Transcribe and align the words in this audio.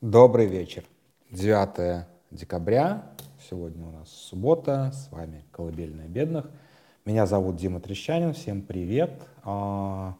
Добрый 0.00 0.46
вечер. 0.46 0.84
9 1.32 2.06
декабря. 2.30 3.02
Сегодня 3.50 3.84
у 3.84 3.90
нас 3.90 4.08
суббота. 4.08 4.92
С 4.94 5.10
вами 5.10 5.44
«Колыбельная 5.50 6.06
бедных». 6.06 6.48
Меня 7.04 7.26
зовут 7.26 7.56
Дима 7.56 7.80
Трещанин. 7.80 8.32
Всем 8.32 8.62
привет. 8.62 9.10
А, 9.42 10.14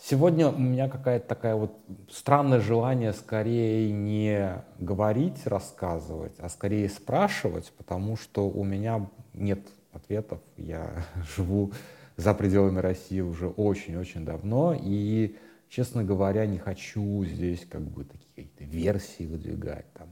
сегодня 0.00 0.46
у 0.46 0.58
меня 0.60 0.88
какая-то 0.88 1.26
такая 1.26 1.56
вот 1.56 1.76
странное 2.08 2.60
желание 2.60 3.12
скорее 3.14 3.90
не 3.90 4.62
говорить, 4.78 5.44
рассказывать, 5.44 6.38
а 6.38 6.48
скорее 6.48 6.88
спрашивать, 6.88 7.72
потому 7.76 8.16
что 8.16 8.48
у 8.48 8.62
меня 8.62 9.10
нет 9.34 9.66
ответов. 9.90 10.38
Я 10.56 10.88
живу 11.36 11.72
за 12.16 12.32
пределами 12.32 12.78
России 12.78 13.22
уже 13.22 13.48
очень-очень 13.48 14.24
давно, 14.24 14.72
и 14.80 15.36
честно 15.72 16.04
говоря, 16.04 16.44
не 16.44 16.58
хочу 16.58 17.24
здесь 17.24 17.64
как 17.64 17.80
бы 17.80 18.04
такие 18.04 18.48
версии 18.58 19.24
выдвигать, 19.24 19.90
там, 19.94 20.08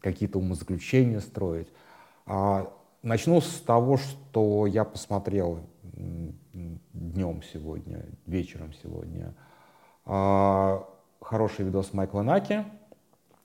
какие-то 0.00 0.38
умозаключения 0.38 1.20
строить. 1.20 1.68
А 2.26 2.70
начну 3.02 3.40
с 3.40 3.60
того, 3.60 3.96
что 3.96 4.66
я 4.66 4.84
посмотрел 4.84 5.60
днем 6.92 7.42
сегодня, 7.50 8.04
вечером 8.26 8.74
сегодня, 8.74 9.34
а, 10.04 10.86
хороший 11.22 11.64
видос 11.64 11.94
Майкла 11.94 12.20
Наки, 12.20 12.64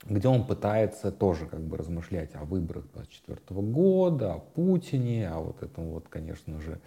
где 0.04 0.28
он 0.28 0.46
пытается 0.46 1.10
тоже 1.10 1.46
как 1.46 1.60
бы 1.60 1.78
размышлять 1.78 2.34
о 2.34 2.44
выборах 2.44 2.84
24 2.92 3.62
года, 3.62 4.34
о 4.34 4.38
Путине, 4.40 5.30
о 5.30 5.40
вот 5.40 5.62
этом 5.62 5.88
вот, 5.88 6.06
конечно 6.08 6.60
же, 6.60 6.82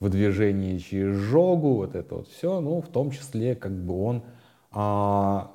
выдвижении 0.00 0.78
через 0.78 1.14
жогу, 1.16 1.74
вот 1.74 1.94
это 1.94 2.16
вот 2.16 2.28
все, 2.28 2.60
ну, 2.60 2.80
в 2.80 2.88
том 2.88 3.10
числе, 3.10 3.54
как 3.54 3.72
бы 3.72 4.02
он 4.02 4.22
а, 4.72 5.52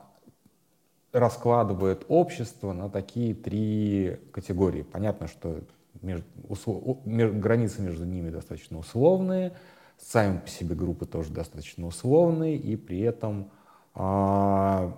раскладывает 1.12 2.06
общество 2.08 2.72
на 2.74 2.90
такие 2.90 3.34
три 3.34 4.20
категории. 4.32 4.84
Понятно, 4.84 5.28
что 5.28 5.62
между, 6.02 6.26
услов, 6.48 7.00
между, 7.06 7.40
границы 7.40 7.82
между 7.82 8.06
ними 8.06 8.30
достаточно 8.30 8.78
условные, 8.78 9.54
сами 9.98 10.38
по 10.38 10.48
себе 10.48 10.76
группы 10.76 11.06
тоже 11.06 11.32
достаточно 11.32 11.88
условные, 11.88 12.56
и 12.58 12.76
при 12.76 13.00
этом 13.00 13.50
а, 13.96 14.96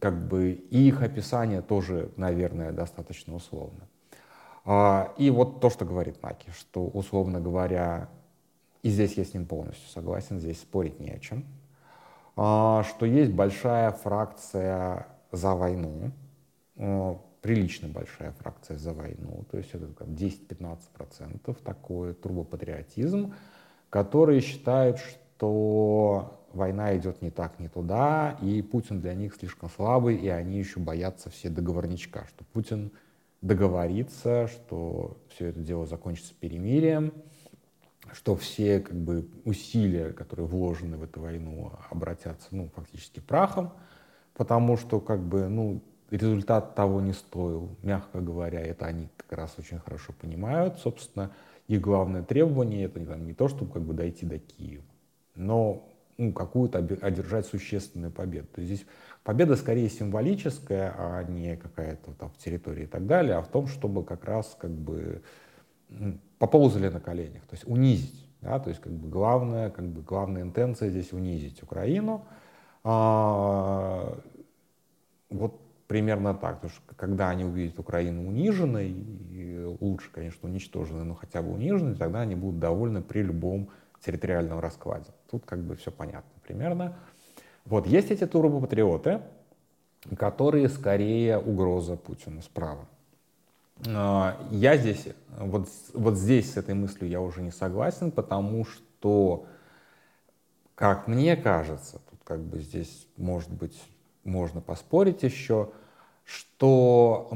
как 0.00 0.28
бы 0.28 0.52
их 0.52 1.02
описание 1.02 1.62
тоже, 1.62 2.10
наверное, 2.16 2.72
достаточно 2.72 3.34
условно. 3.34 3.88
А, 4.64 5.12
и 5.18 5.30
вот 5.30 5.60
то, 5.60 5.68
что 5.70 5.84
говорит 5.84 6.22
Маки, 6.22 6.50
что, 6.56 6.86
условно 6.86 7.40
говоря, 7.40 8.08
и 8.84 8.90
здесь 8.90 9.14
я 9.14 9.24
с 9.24 9.32
ним 9.32 9.46
полностью 9.46 9.88
согласен, 9.88 10.38
здесь 10.38 10.60
спорить 10.60 11.00
не 11.00 11.10
о 11.10 11.18
чем, 11.18 11.46
а, 12.36 12.84
что 12.84 13.06
есть 13.06 13.32
большая 13.32 13.90
фракция 13.92 15.06
за 15.32 15.54
войну, 15.54 16.10
а, 16.76 17.18
прилично 17.40 17.88
большая 17.88 18.32
фракция 18.32 18.76
за 18.76 18.92
войну, 18.92 19.46
то 19.50 19.56
есть 19.56 19.70
это 19.72 19.86
10-15% 20.04 21.62
такой 21.64 22.12
турбопатриотизм, 22.12 23.32
которые 23.88 24.42
считают, 24.42 24.98
что 24.98 26.44
война 26.52 26.94
идет 26.94 27.22
не 27.22 27.30
так, 27.30 27.58
не 27.60 27.68
туда, 27.68 28.36
и 28.42 28.60
Путин 28.60 29.00
для 29.00 29.14
них 29.14 29.34
слишком 29.34 29.70
слабый, 29.70 30.16
и 30.16 30.28
они 30.28 30.58
еще 30.58 30.78
боятся 30.78 31.30
все 31.30 31.48
договорничка, 31.48 32.26
что 32.28 32.44
Путин 32.52 32.92
договорится, 33.40 34.46
что 34.48 35.16
все 35.30 35.46
это 35.46 35.60
дело 35.60 35.86
закончится 35.86 36.34
перемирием, 36.38 37.14
что 38.12 38.36
все 38.36 38.80
как 38.80 38.96
бы, 38.96 39.28
усилия, 39.44 40.12
которые 40.12 40.46
вложены 40.46 40.96
в 40.96 41.02
эту 41.02 41.20
войну, 41.20 41.72
обратятся 41.90 42.48
ну, 42.50 42.70
фактически 42.74 43.20
прахом, 43.20 43.72
потому 44.34 44.76
что 44.76 45.00
как 45.00 45.20
бы, 45.20 45.48
ну, 45.48 45.82
результат 46.10 46.74
того 46.74 47.00
не 47.00 47.12
стоил, 47.12 47.76
мягко 47.82 48.20
говоря, 48.20 48.60
это 48.60 48.86
они 48.86 49.08
как 49.16 49.38
раз 49.38 49.54
очень 49.58 49.78
хорошо 49.78 50.12
понимают. 50.20 50.78
Собственно, 50.78 51.30
их 51.66 51.80
главное 51.80 52.22
требование 52.22 52.84
это 52.84 53.04
там, 53.04 53.26
не 53.26 53.34
то, 53.34 53.48
чтобы 53.48 53.72
как 53.72 53.82
бы 53.82 53.94
дойти 53.94 54.26
до 54.26 54.38
Киева, 54.38 54.84
но 55.34 55.88
ну, 56.16 56.32
какую-то 56.32 56.78
одержать 56.78 57.46
существенную 57.46 58.12
победу. 58.12 58.46
То 58.54 58.60
есть 58.60 58.74
здесь 58.74 58.86
победа 59.24 59.56
скорее 59.56 59.88
символическая, 59.88 60.94
а 60.96 61.24
не 61.24 61.56
какая-то 61.56 62.12
там 62.12 62.30
в 62.30 62.36
территории 62.36 62.84
и 62.84 62.86
так 62.86 63.06
далее, 63.06 63.36
а 63.36 63.42
в 63.42 63.48
том, 63.48 63.66
чтобы 63.66 64.04
как 64.04 64.24
раз 64.24 64.56
как 64.58 64.70
бы 64.70 65.22
поползали 66.38 66.88
на 66.88 67.00
коленях, 67.00 67.42
то 67.46 67.54
есть 67.54 67.66
унизить. 67.66 68.20
Да, 68.40 68.58
то 68.58 68.68
есть 68.68 68.80
как 68.82 68.92
бы 68.92 69.08
главная, 69.08 69.70
как 69.70 69.86
бы 69.86 70.02
главная 70.02 70.42
интенция 70.42 70.90
здесь 70.90 71.14
унизить 71.14 71.62
Украину. 71.62 72.26
А, 72.82 74.18
вот 75.30 75.60
примерно 75.86 76.34
так, 76.34 76.56
потому 76.56 76.70
что 76.70 76.94
когда 76.94 77.30
они 77.30 77.44
увидят 77.44 77.78
Украину 77.78 78.28
униженной, 78.28 78.90
и 78.90 79.76
лучше, 79.80 80.10
конечно, 80.12 80.46
уничтоженной, 80.46 81.04
но 81.04 81.14
хотя 81.14 81.40
бы 81.40 81.52
униженной, 81.52 81.96
тогда 81.96 82.20
они 82.20 82.34
будут 82.34 82.60
довольны 82.60 83.00
при 83.00 83.22
любом 83.22 83.70
территориальном 84.04 84.60
раскладе. 84.60 85.10
Тут 85.30 85.46
как 85.46 85.60
бы 85.60 85.76
все 85.76 85.90
понятно 85.90 86.30
примерно. 86.46 86.98
Вот 87.64 87.86
есть 87.86 88.10
эти 88.10 88.26
турбопатриоты, 88.26 89.22
которые 90.18 90.68
скорее 90.68 91.38
угроза 91.38 91.96
Путину 91.96 92.42
справа. 92.42 92.86
А, 93.86 94.38
я 94.50 94.76
здесь, 94.76 95.08
вот, 95.38 95.68
вот 95.92 96.16
здесь 96.16 96.52
с 96.52 96.56
этой 96.56 96.74
мыслью 96.74 97.08
я 97.08 97.20
уже 97.20 97.42
не 97.42 97.50
согласен, 97.50 98.10
потому 98.10 98.64
что, 98.64 99.46
как 100.74 101.08
мне 101.08 101.36
кажется, 101.36 102.00
тут 102.10 102.20
как 102.24 102.40
бы 102.40 102.60
здесь, 102.60 103.06
может 103.16 103.50
быть, 103.50 103.80
можно 104.22 104.60
поспорить 104.60 105.22
еще, 105.22 105.70
что 106.24 107.30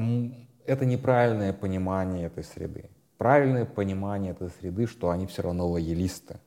это 0.65 0.85
неправильное 0.85 1.53
понимание 1.53 2.27
этой 2.27 2.43
среды. 2.43 2.89
Правильное 3.17 3.65
понимание 3.65 4.31
этой 4.31 4.49
среды, 4.49 4.87
что 4.87 5.09
они 5.09 5.27
все 5.27 5.41
равно 5.41 5.67
лоялисты. 5.67 6.37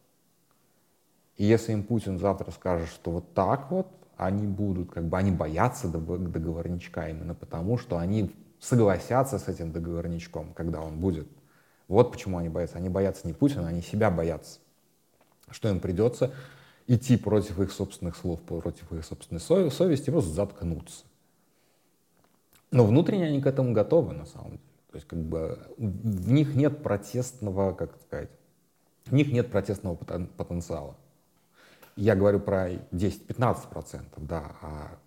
И 1.37 1.45
если 1.45 1.73
им 1.73 1.83
Путин 1.83 2.19
завтра 2.19 2.51
скажет, 2.51 2.89
что 2.89 3.11
вот 3.11 3.35
так 3.35 3.71
вот, 3.71 3.89
они 4.17 4.47
будут, 4.47 4.91
как 4.91 5.05
бы, 5.05 5.19
они 5.19 5.31
боятся 5.31 5.89
договорничка 5.89 7.09
именно 7.09 7.35
потому, 7.35 7.79
что 7.79 7.99
они 7.99 8.35
согласятся 8.63 9.41
с 9.41 9.49
этим 9.49 9.73
договорничком, 9.73 10.55
когда 10.55 10.81
он 10.81 11.01
будет. 11.01 11.27
Вот 11.89 12.13
почему 12.13 12.39
они 12.39 12.49
боятся. 12.49 12.79
Они 12.79 12.89
боятся 12.89 13.27
не 13.27 13.33
Путина, 13.33 13.67
они 13.67 13.83
себя 13.83 14.09
боятся. 14.11 14.61
Что 15.51 15.69
им 15.69 15.81
придется 15.81 16.33
идти 16.87 17.17
против 17.17 17.59
их 17.59 17.73
собственных 17.73 18.17
слов, 18.17 18.41
против 18.41 18.91
их 18.93 19.05
собственной 19.05 19.41
совести, 19.41 20.11
просто 20.11 20.31
заткнуться. 20.31 21.05
Но 22.71 22.87
внутренне 22.87 23.27
они 23.27 23.43
к 23.43 23.47
этому 23.47 23.73
готовы, 23.73 24.15
на 24.15 24.27
самом 24.27 24.53
деле. 24.53 24.63
То 24.93 24.97
есть, 24.97 25.09
как 25.09 25.19
бы, 25.19 25.59
в 25.77 26.31
них 26.31 26.55
нет 26.55 26.83
протестного, 26.83 27.75
как 27.75 28.01
сказать, 28.01 28.31
в 29.07 29.13
них 29.13 29.33
нет 29.33 29.51
протестного 29.51 29.97
потенциала. 29.97 30.97
Я 31.97 32.15
говорю 32.15 32.39
про 32.39 32.71
10-15%, 32.71 34.03
да, 34.19 34.53
а 34.63 34.99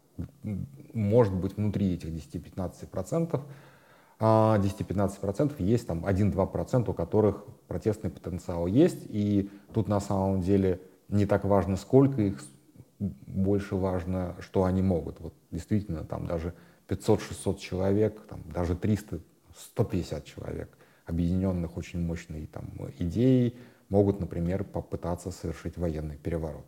может 0.94 1.34
быть 1.34 1.58
внутри 1.58 1.94
этих 1.94 2.10
10-15%, 2.10 3.42
10-15% 4.20 4.20
а, 4.20 5.64
есть 5.64 5.88
там 5.88 6.06
1-2%, 6.06 6.90
у 6.90 6.94
которых 6.94 7.46
протестный 7.68 8.10
потенциал 8.10 8.68
есть, 8.68 9.06
и 9.10 9.50
тут 9.74 9.88
на 9.88 10.00
самом 10.00 10.42
деле 10.42 10.82
не 11.10 11.26
так 11.26 11.44
важно, 11.44 11.76
сколько 11.76 12.22
их, 12.22 12.42
больше 13.00 13.76
важно, 13.76 14.36
что 14.40 14.64
они 14.64 14.82
могут. 14.82 15.20
Вот 15.20 15.34
действительно, 15.52 16.06
там 16.06 16.28
даже 16.28 16.54
500-600 16.88 17.60
человек, 17.60 18.22
там, 18.30 18.42
даже 18.46 18.76
300, 18.76 19.20
150 19.58 20.24
человек, 20.24 20.78
объединенных 21.06 21.76
очень 21.76 22.00
мощной 22.00 22.46
там, 22.46 22.70
идеей, 23.00 23.58
могут, 23.90 24.22
например, 24.22 24.64
попытаться 24.64 25.30
совершить 25.32 25.78
военный 25.78 26.18
переворот 26.18 26.66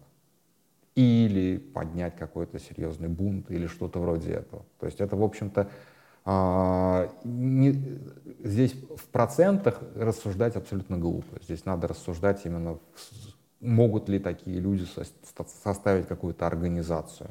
или 0.97 1.58
поднять 1.59 2.16
какой-то 2.16 2.58
серьезный 2.58 3.08
бунт 3.08 3.52
или 3.52 3.68
что-то 3.68 4.00
вроде 4.00 4.31
этого. 4.31 4.66
То 4.80 4.88
есть 4.88 5.00
это, 5.00 5.16
в 5.16 5.24
общем-то, 5.24 5.69
а, 6.25 7.07
не, 7.24 8.00
здесь 8.44 8.74
в 8.74 9.06
процентах 9.10 9.80
рассуждать 9.95 10.56
абсолютно 10.56 10.98
глупо. 10.98 11.38
Здесь 11.44 11.66
надо 11.66 11.88
рассуждать 11.88 12.44
именно, 12.45 12.80
могут 13.60 14.10
ли 14.10 14.18
такие 14.18 14.60
люди 14.60 14.86
со, 14.86 15.06
составить 15.63 16.07
какую-то 16.07 16.48
организацию, 16.48 17.30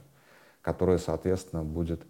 которая, 0.62 0.99
соответственно, 0.99 1.64
будет 1.64 2.02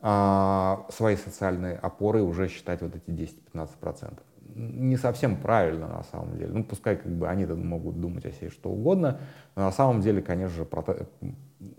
а, 0.00 0.86
своей 0.90 1.16
социальной 1.16 1.76
опорой 1.76 2.22
уже 2.22 2.46
считать 2.46 2.80
вот 2.80 2.94
эти 2.94 3.10
10-15% 3.10 4.22
не 4.56 4.96
совсем 4.96 5.36
правильно 5.36 5.86
на 5.86 6.02
самом 6.04 6.36
деле. 6.38 6.52
Ну, 6.52 6.64
пускай 6.64 6.96
как 6.96 7.12
бы 7.12 7.28
они 7.28 7.44
могут 7.44 8.00
думать 8.00 8.24
о 8.24 8.32
себе 8.32 8.50
что 8.50 8.70
угодно, 8.70 9.20
но 9.54 9.62
на 9.62 9.72
самом 9.72 10.00
деле, 10.00 10.22
конечно 10.22 10.56
же, 10.56 10.66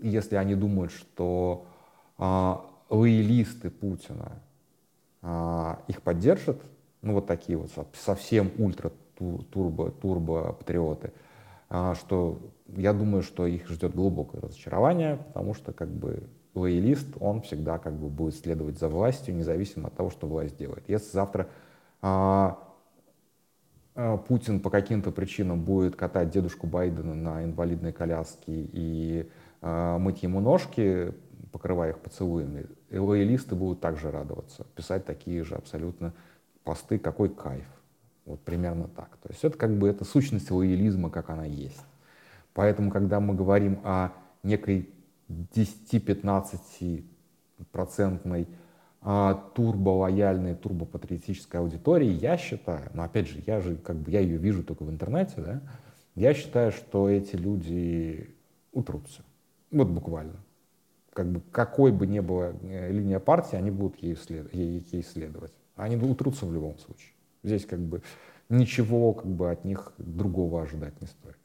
если 0.00 0.36
они 0.36 0.54
думают, 0.54 0.92
что 0.92 1.66
а, 2.16 2.64
лоялисты 2.88 3.70
Путина 3.70 4.32
а, 5.22 5.80
их 5.88 6.02
поддержат, 6.02 6.60
ну 7.02 7.14
вот 7.14 7.26
такие 7.26 7.58
вот 7.58 7.70
совсем 7.94 8.50
ультра 8.58 8.92
турбо, 9.16 9.90
турбо 9.90 10.52
патриоты, 10.52 11.12
а, 11.68 11.96
что 11.96 12.38
я 12.68 12.92
думаю, 12.92 13.22
что 13.24 13.46
их 13.46 13.68
ждет 13.68 13.94
глубокое 13.94 14.40
разочарование, 14.40 15.16
потому 15.16 15.54
что 15.54 15.72
как 15.72 15.88
бы 15.88 16.22
лоялист, 16.54 17.08
он 17.18 17.42
всегда 17.42 17.78
как 17.78 17.94
бы 17.94 18.08
будет 18.08 18.36
следовать 18.36 18.78
за 18.78 18.88
властью, 18.88 19.34
независимо 19.34 19.88
от 19.88 19.96
того, 19.96 20.10
что 20.10 20.28
власть 20.28 20.56
делает. 20.56 20.84
Если 20.88 21.10
завтра 21.10 21.48
Путин 24.28 24.60
по 24.60 24.70
каким-то 24.70 25.10
причинам 25.10 25.64
будет 25.64 25.96
катать 25.96 26.30
дедушку 26.30 26.68
Байдена 26.68 27.14
на 27.14 27.42
инвалидной 27.42 27.92
коляске 27.92 28.44
и 28.46 29.28
а, 29.60 29.98
мыть 29.98 30.22
ему 30.22 30.38
ножки, 30.38 31.12
покрывая 31.50 31.90
их 31.90 31.98
поцелуями, 31.98 32.66
лоялисты 32.92 33.56
будут 33.56 33.80
также 33.80 34.12
радоваться, 34.12 34.64
писать 34.76 35.04
такие 35.04 35.42
же 35.42 35.56
абсолютно 35.56 36.12
посты, 36.62 37.00
какой 37.00 37.28
кайф. 37.28 37.66
Вот 38.24 38.40
примерно 38.40 38.86
так. 38.86 39.16
То 39.16 39.30
есть 39.30 39.42
это 39.42 39.58
как 39.58 39.76
бы 39.76 39.88
это 39.88 40.04
сущность 40.04 40.50
лоялизма, 40.50 41.10
как 41.10 41.30
она 41.30 41.44
есть. 41.44 41.84
Поэтому, 42.54 42.92
когда 42.92 43.18
мы 43.18 43.34
говорим 43.34 43.80
о 43.82 44.10
некой 44.44 44.90
10-15 45.28 47.04
процентной 47.72 48.42
а, 48.42 48.67
турболояльной, 49.54 50.54
турбопатриотической 50.54 51.60
аудитории, 51.60 52.10
я 52.10 52.36
считаю, 52.36 52.90
но 52.92 53.04
опять 53.04 53.28
же, 53.28 53.42
я 53.46 53.60
же 53.60 53.76
как 53.76 53.96
бы 53.96 54.10
я 54.10 54.20
ее 54.20 54.36
вижу 54.36 54.62
только 54.62 54.82
в 54.82 54.90
интернете, 54.90 55.34
да, 55.36 55.62
я 56.14 56.34
считаю, 56.34 56.72
что 56.72 57.08
эти 57.08 57.36
люди 57.36 58.34
утрутся. 58.72 59.22
Вот 59.70 59.88
буквально. 59.88 60.36
Как 61.12 61.30
бы 61.30 61.40
какой 61.50 61.90
бы 61.90 62.06
ни 62.06 62.20
была 62.20 62.52
э, 62.62 62.92
линия 62.92 63.18
партии, 63.18 63.56
они 63.56 63.70
будут 63.70 63.96
ей, 64.02 64.14
след, 64.14 64.52
ей, 64.52 64.86
ей 64.92 65.02
следовать. 65.02 65.52
Они 65.74 65.96
утрутся 65.96 66.44
в 66.44 66.52
любом 66.52 66.78
случае. 66.78 67.12
Здесь 67.42 67.64
как 67.64 67.80
бы 67.80 68.02
ничего 68.48 69.14
как 69.14 69.26
бы 69.26 69.50
от 69.50 69.64
них 69.64 69.92
другого 69.96 70.62
ожидать 70.62 71.00
не 71.00 71.06
стоит. 71.06 71.38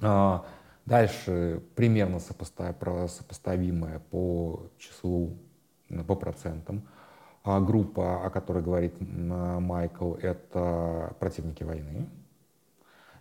А, 0.00 0.44
дальше 0.86 1.62
примерно 1.76 2.18
сопостав, 2.18 2.76
сопоставимое 3.08 4.00
по 4.10 4.70
числу, 4.78 5.36
по 6.06 6.14
процентам. 6.14 6.88
А 7.42 7.60
группа, 7.60 8.24
о 8.24 8.30
которой 8.30 8.62
говорит 8.62 8.94
Майкл, 9.00 10.14
это 10.14 11.14
противники 11.18 11.64
войны. 11.64 12.08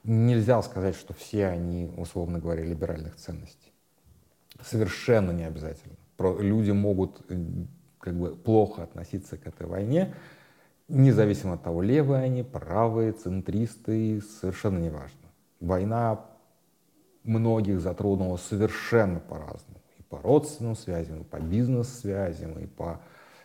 Нельзя 0.03 0.61
сказать, 0.61 0.95
что 0.95 1.13
все 1.13 1.47
они, 1.47 1.91
условно 1.97 2.39
говоря, 2.39 2.63
либеральных 2.63 3.15
ценностей. 3.15 3.71
Совершенно 4.61 5.31
не 5.31 5.43
обязательно. 5.43 5.95
Люди 6.17 6.71
могут 6.71 7.21
как 7.99 8.13
бы 8.13 8.35
плохо 8.35 8.83
относиться 8.83 9.37
к 9.37 9.47
этой 9.47 9.67
войне, 9.67 10.15
независимо 10.87 11.53
от 11.53 11.63
того, 11.63 11.81
левые 11.81 12.23
они, 12.23 12.43
правые, 12.43 13.11
центристы, 13.13 14.21
совершенно 14.21 14.79
неважно. 14.79 15.29
Война 15.59 16.25
многих 17.23 17.79
затронула 17.79 18.37
совершенно 18.37 19.19
по-разному. 19.19 19.78
По 20.09 20.21
родственным 20.21 20.75
связям, 20.75 21.21
и 21.21 21.23
по 21.23 21.39
бизнес-связям, 21.39 22.59
и 22.59 22.65
по 22.65 22.99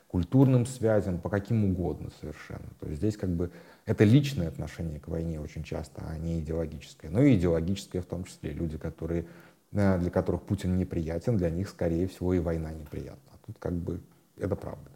культурным 0.09 0.65
связям, 0.65 1.19
по 1.19 1.29
каким 1.29 1.65
угодно 1.65 2.11
совершенно. 2.21 2.69
То 2.81 2.87
есть 2.87 2.99
здесь 2.99 3.17
как 3.17 3.31
бы 3.31 3.51
это 3.85 4.05
личное 4.05 4.49
отношение 4.49 5.01
к 5.01 5.09
войне 5.09 5.41
очень 5.41 5.65
часто, 5.65 6.03
а 6.09 6.17
не 6.17 6.39
идеологическое. 6.41 7.11
Ну 7.11 7.21
и 7.21 7.35
идеологическое 7.35 8.01
в 8.01 8.07
том 8.07 8.25
числе. 8.25 8.53
Люди, 8.53 8.79
которые, 8.79 9.27
э, 9.73 9.99
для 9.99 10.11
которых 10.11 10.43
Путин 10.43 10.79
неприятен, 10.79 11.37
для 11.37 11.51
них, 11.51 11.69
скорее 11.69 12.07
всего, 12.07 12.33
и 12.33 12.39
война 12.39 12.73
неприятна. 12.73 13.33
А 13.33 13.47
тут 13.47 13.59
как 13.59 13.73
бы 13.73 14.01
это 14.39 14.55
правда. 14.57 14.91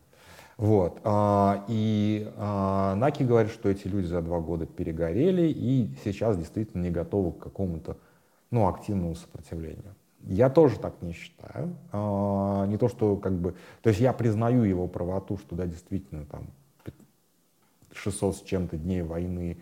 Вот. 0.57 1.01
А, 1.05 1.65
и 1.69 2.33
а, 2.37 2.95
Наки 2.97 3.23
говорит, 3.23 3.53
что 3.53 3.69
эти 3.69 3.87
люди 3.87 4.07
за 4.07 4.23
два 4.23 4.41
года 4.41 4.67
перегорели 4.67 5.49
и 5.49 5.95
сейчас 6.05 6.37
действительно 6.37 6.83
не 6.83 6.91
готовы 6.91 7.33
к 7.33 7.39
какому-то 7.39 7.97
ну, 8.51 8.69
активному 8.69 9.15
сопротивлению. 9.15 9.95
Я 10.25 10.51
тоже 10.51 10.79
так 10.79 11.01
не 11.03 11.13
считаю. 11.13 11.77
А, 11.93 12.67
не 12.67 12.77
то, 12.77 12.89
что 12.89 13.17
как 13.17 13.33
бы... 13.33 13.55
То 13.83 13.91
есть 13.91 14.01
я 14.01 14.13
признаю 14.13 14.65
его 14.65 14.89
правоту, 14.89 15.39
что 15.39 15.57
да, 15.57 15.67
действительно 15.67 16.25
там 16.27 16.49
600 17.93 18.37
с 18.37 18.43
чем-то 18.43 18.77
дней 18.77 19.03
войны, 19.03 19.59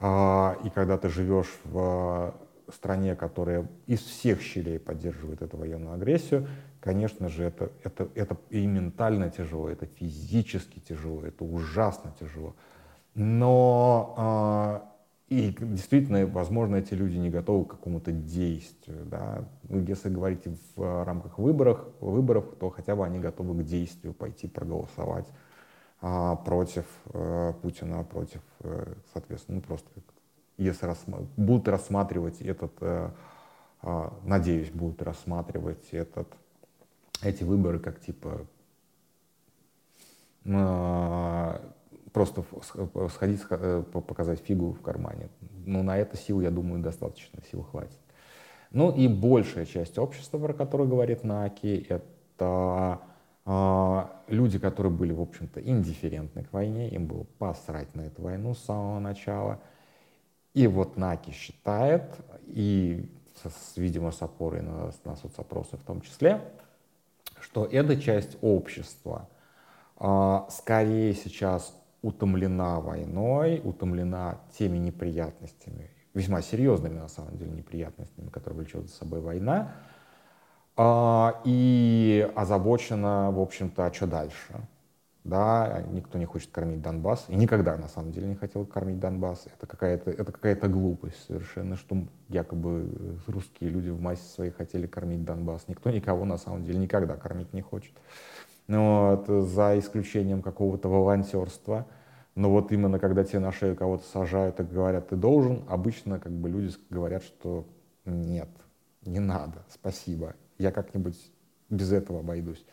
и 0.00 0.70
когда 0.74 0.98
ты 0.98 1.08
живешь 1.08 1.52
в 1.64 2.34
стране, 2.72 3.14
которая 3.14 3.68
из 3.86 4.00
всех 4.00 4.40
щелей 4.40 4.78
поддерживает 4.78 5.42
эту 5.42 5.56
военную 5.56 5.94
агрессию, 5.94 6.48
конечно 6.80 7.28
же, 7.28 7.44
это, 7.44 7.70
это, 7.84 8.08
это 8.14 8.36
и 8.50 8.66
ментально 8.66 9.30
тяжело, 9.30 9.68
это 9.68 9.86
физически 9.86 10.80
тяжело, 10.80 11.24
это 11.24 11.44
ужасно 11.44 12.12
тяжело. 12.18 12.54
Но 13.14 14.82
э, 14.86 14.91
и 15.32 15.56
действительно, 15.58 16.26
возможно, 16.26 16.76
эти 16.76 16.94
люди 16.94 17.16
не 17.16 17.30
готовы 17.30 17.64
к 17.64 17.70
какому-то 17.70 18.12
действию. 18.12 19.06
Да? 19.06 19.48
Ну, 19.68 19.80
если 19.80 20.10
говорить 20.10 20.42
в 20.76 21.04
рамках 21.04 21.38
выборов, 21.38 21.80
выборов, 22.00 22.44
то 22.60 22.68
хотя 22.70 22.94
бы 22.94 23.04
они 23.04 23.18
готовы 23.18 23.62
к 23.62 23.66
действию, 23.66 24.12
пойти 24.12 24.46
проголосовать 24.46 25.26
э, 26.02 26.36
против 26.44 26.84
э, 27.14 27.54
Путина, 27.62 28.04
против, 28.04 28.42
э, 28.60 28.94
соответственно, 29.12 29.56
ну, 29.56 29.62
просто 29.62 29.88
если 30.58 30.86
рассма- 30.86 31.26
будут 31.36 31.66
рассматривать 31.68 32.42
этот, 32.42 32.72
э, 32.80 33.10
э, 33.82 34.10
надеюсь, 34.24 34.70
будут 34.70 35.02
рассматривать 35.02 35.88
этот 35.92 36.28
эти 37.22 37.44
выборы 37.44 37.78
как 37.78 38.00
типа 38.00 38.46
а, 40.44 41.60
просто 42.12 42.44
сходить, 43.10 43.40
э, 43.50 43.82
показать 43.92 44.40
фигу 44.40 44.72
в 44.72 44.82
кармане. 44.82 45.28
Ну, 45.64 45.82
на 45.82 45.96
это 45.96 46.16
сил, 46.16 46.40
я 46.40 46.50
думаю, 46.50 46.82
достаточно, 46.82 47.40
сил 47.50 47.62
хватит. 47.62 47.98
Ну 48.70 48.90
и 48.90 49.08
большая 49.08 49.66
часть 49.66 49.98
общества, 49.98 50.38
про 50.38 50.54
которую 50.54 50.88
говорит 50.88 51.24
Наки, 51.24 51.86
это 51.88 53.00
э, 53.44 54.04
люди, 54.28 54.58
которые 54.58 54.92
были, 54.92 55.12
в 55.12 55.20
общем-то, 55.20 55.60
индифферентны 55.60 56.44
к 56.44 56.52
войне, 56.52 56.88
им 56.88 57.06
было 57.06 57.24
посрать 57.38 57.94
на 57.94 58.02
эту 58.02 58.22
войну 58.22 58.54
с 58.54 58.60
самого 58.60 58.98
начала. 58.98 59.60
И 60.54 60.66
вот 60.66 60.96
Наки 60.96 61.30
считает, 61.30 62.04
и, 62.46 63.10
с, 63.44 63.76
видимо, 63.76 64.10
с 64.10 64.20
опорой 64.22 64.62
на, 64.62 64.90
на 65.04 65.16
соцопросы 65.16 65.76
в 65.76 65.82
том 65.82 66.00
числе, 66.00 66.40
что 67.40 67.64
эта 67.64 68.00
часть 68.00 68.36
общества 68.40 69.28
а, 69.96 70.46
скорее 70.50 71.14
сейчас 71.14 71.74
утомлена 72.02 72.80
войной, 72.80 73.60
утомлена 73.64 74.40
теми 74.58 74.78
неприятностями, 74.78 75.90
весьма 76.14 76.42
серьезными 76.42 76.98
на 76.98 77.08
самом 77.08 77.36
деле 77.38 77.52
неприятностями, 77.52 78.28
которые 78.28 78.60
влечет 78.60 78.88
за 78.88 78.94
собой 78.94 79.20
война, 79.20 79.72
а, 80.76 81.40
и 81.44 82.28
озабочена, 82.34 83.30
в 83.30 83.40
общем-то, 83.40 83.86
а 83.86 83.92
что 83.92 84.06
дальше? 84.06 84.66
Да, 85.24 85.84
никто 85.92 86.18
не 86.18 86.24
хочет 86.24 86.50
кормить 86.50 86.82
Донбасс, 86.82 87.26
и 87.28 87.36
никогда 87.36 87.76
на 87.76 87.86
самом 87.86 88.10
деле 88.10 88.26
не 88.26 88.34
хотел 88.34 88.66
кормить 88.66 88.98
Донбасс. 88.98 89.46
Это 89.46 89.68
какая-то, 89.68 90.10
это 90.10 90.32
какая-то 90.32 90.66
глупость 90.66 91.24
совершенно, 91.26 91.76
что 91.76 91.96
якобы 92.28 93.20
русские 93.28 93.70
люди 93.70 93.88
в 93.90 94.00
массе 94.00 94.24
своей 94.24 94.50
хотели 94.50 94.88
кормить 94.88 95.24
Донбасс. 95.24 95.68
Никто 95.68 95.90
никого 95.90 96.24
на 96.24 96.38
самом 96.38 96.64
деле 96.64 96.80
никогда 96.80 97.16
кормить 97.16 97.52
не 97.52 97.62
хочет. 97.62 97.92
Вот, 98.72 99.26
за 99.26 99.78
исключением 99.78 100.40
какого-то 100.40 100.88
волонтерства. 100.88 101.86
Но 102.34 102.50
вот 102.50 102.72
именно 102.72 102.98
когда 102.98 103.24
тебе 103.24 103.40
на 103.40 103.52
шею 103.52 103.76
кого-то 103.76 104.04
сажают 104.04 104.58
и 104.60 104.62
говорят, 104.62 105.08
ты 105.08 105.16
должен, 105.16 105.64
обычно 105.68 106.18
как 106.18 106.32
бы 106.32 106.48
люди 106.48 106.74
говорят, 106.88 107.22
что 107.22 107.66
нет, 108.06 108.48
не 109.04 109.20
надо, 109.20 109.58
спасибо, 109.68 110.34
я 110.56 110.72
как-нибудь 110.72 111.18
без 111.68 111.92
этого 111.92 112.20
обойдусь. 112.20 112.64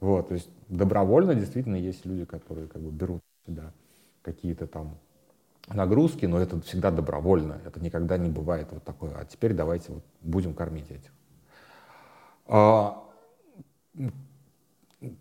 Вот, 0.00 0.28
то 0.28 0.34
есть 0.34 0.48
добровольно 0.68 1.34
действительно 1.34 1.76
есть 1.76 2.06
люди, 2.06 2.24
которые 2.24 2.68
как 2.68 2.80
бы 2.80 2.90
берут 2.90 3.20
себя 3.46 3.72
какие-то 4.22 4.66
там 4.66 4.96
нагрузки, 5.68 6.24
но 6.24 6.40
это 6.40 6.58
всегда 6.62 6.90
добровольно, 6.90 7.60
это 7.66 7.80
никогда 7.80 8.16
не 8.16 8.30
бывает 8.30 8.68
вот 8.70 8.82
такое, 8.82 9.14
а 9.14 9.26
теперь 9.26 9.52
давайте 9.52 9.92
вот 9.92 10.04
будем 10.22 10.54
кормить 10.54 10.90
этих. 10.90 11.12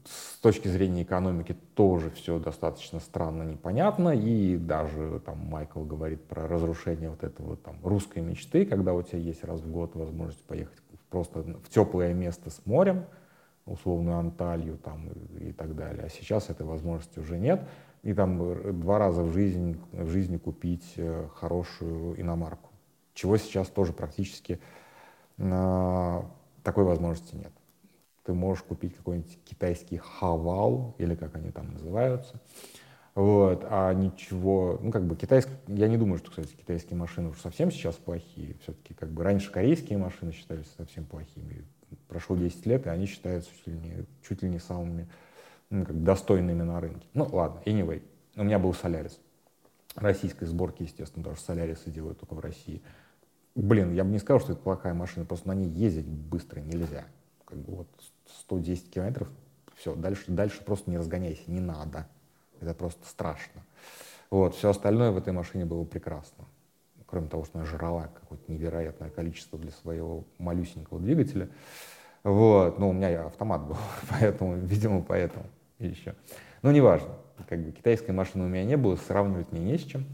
С 0.06 0.38
точки 0.40 0.68
зрения 0.68 1.04
экономики 1.04 1.56
тоже 1.76 2.12
все 2.12 2.40
достаточно 2.40 3.00
странно, 3.00 3.44
непонятно, 3.44 4.10
и 4.10 4.58
даже 4.58 5.22
там 5.26 5.40
Майкл 5.40 5.84
говорит 5.84 6.24
про 6.26 6.48
разрушение 6.48 7.10
вот 7.10 7.24
этого 7.24 7.58
там 7.58 7.78
русской 7.84 8.20
мечты, 8.20 8.66
когда 8.66 8.94
у 8.94 9.02
тебя 9.02 9.20
есть 9.20 9.44
раз 9.44 9.62
в 9.62 9.72
год 9.72 9.96
возможность 9.96 10.44
поехать 10.44 10.78
просто 11.10 11.42
в 11.42 11.70
теплое 11.70 12.14
место 12.14 12.50
с 12.50 12.66
морем, 12.66 13.06
условную 13.66 14.18
Анталью 14.18 14.78
там, 14.78 15.10
и 15.40 15.52
так 15.52 15.76
далее. 15.76 16.06
А 16.06 16.10
сейчас 16.10 16.50
этой 16.50 16.66
возможности 16.66 17.20
уже 17.20 17.38
нет. 17.38 17.68
И 18.02 18.14
там 18.14 18.80
два 18.80 18.98
раза 18.98 19.22
в 19.24 19.32
жизни, 19.32 19.78
в 19.92 20.10
жизни 20.10 20.38
купить 20.38 20.94
э, 20.96 21.28
хорошую 21.36 22.20
иномарку. 22.20 22.70
Чего 23.14 23.38
сейчас 23.38 23.68
тоже 23.68 23.94
практически 23.94 24.60
э, 25.38 26.22
такой 26.64 26.84
возможности 26.84 27.36
нет. 27.36 27.52
Ты 28.24 28.34
можешь 28.34 28.64
купить 28.64 28.96
какой-нибудь 28.96 29.40
китайский 29.46 29.98
хавал, 29.98 30.96
или 30.98 31.16
как 31.16 31.36
они 31.36 31.52
там 31.52 31.72
называются, 31.74 32.40
вот, 33.16 33.66
а 33.70 33.94
ничего, 33.94 34.80
ну, 34.82 34.92
как 34.92 35.06
бы 35.06 35.16
китайские, 35.16 35.58
я 35.68 35.88
не 35.88 35.98
думаю, 35.98 36.18
что, 36.18 36.30
кстати, 36.30 36.54
китайские 36.54 36.98
машины 36.98 37.30
уж 37.30 37.42
совсем 37.42 37.72
сейчас 37.72 37.96
плохие, 37.96 38.56
все-таки, 38.62 38.94
как 38.94 39.10
бы, 39.10 39.24
раньше 39.24 39.52
корейские 39.52 39.98
машины 39.98 40.32
считались 40.32 40.68
совсем 40.78 41.06
плохими, 41.06 41.66
прошло 42.08 42.38
10 42.38 42.66
лет, 42.68 42.86
и 42.86 42.90
они 42.90 43.08
считаются 43.08 43.50
чуть 43.58 43.68
ли 43.68 43.74
не, 43.74 44.06
чуть 44.28 44.44
ли 44.44 44.50
не 44.50 44.60
самыми 44.60 45.10
ну, 45.72 45.86
как 45.86 46.04
достойными 46.04 46.62
на 46.62 46.80
рынке. 46.80 47.08
Ну, 47.14 47.28
ладно, 47.32 47.62
anyway. 47.66 48.04
У 48.36 48.44
меня 48.44 48.60
был 48.60 48.74
Солярис. 48.74 49.20
Российской 49.96 50.46
сборки, 50.46 50.84
естественно, 50.84 51.36
что 51.36 51.44
Солярисы 51.44 51.90
делают 51.90 52.20
только 52.20 52.36
в 52.36 52.40
России. 52.40 52.82
Блин, 53.56 53.94
я 53.94 54.04
бы 54.04 54.12
не 54.12 54.20
сказал, 54.20 54.40
что 54.40 54.54
это 54.54 54.62
плохая 54.62 54.94
машина, 54.94 55.26
просто 55.26 55.48
на 55.50 55.56
ней 55.56 55.68
ездить 55.68 56.06
быстро 56.06 56.60
нельзя. 56.62 57.06
Как 57.52 57.60
бы 57.60 57.76
вот 57.76 57.88
110 58.48 58.90
километров, 58.90 59.28
все, 59.76 59.94
дальше, 59.94 60.24
дальше 60.28 60.64
просто 60.64 60.90
не 60.90 60.98
разгоняйся, 60.98 61.42
не 61.48 61.60
надо. 61.60 62.08
Это 62.62 62.74
просто 62.74 63.06
страшно. 63.06 63.62
Вот, 64.30 64.56
все 64.56 64.70
остальное 64.70 65.12
в 65.12 65.18
этой 65.18 65.34
машине 65.34 65.66
было 65.66 65.84
прекрасно. 65.84 66.46
Кроме 67.06 67.28
того, 67.28 67.44
что 67.44 67.60
она 67.60 67.68
жрала 67.68 68.08
какое-то 68.08 68.50
невероятное 68.50 69.10
количество 69.10 69.60
для 69.60 69.72
своего 69.72 70.24
малюсенького 70.38 71.02
двигателя. 71.02 71.50
Вот, 72.24 72.80
но 72.80 72.90
у 72.90 72.94
меня 72.94 73.26
автомат 73.26 73.64
был, 73.64 73.76
поэтому, 74.10 74.56
видимо, 74.56 75.02
поэтому 75.02 75.48
еще. 75.80 76.16
Но 76.62 76.72
неважно, 76.72 77.10
как 77.50 77.60
бы 77.60 77.72
китайской 77.74 78.12
машины 78.12 78.46
у 78.46 78.48
меня 78.48 78.64
не 78.64 78.78
было, 78.78 78.96
сравнивать 78.96 79.52
мне 79.52 79.62
не 79.62 79.78
с 79.78 79.84
чем. 79.84 80.06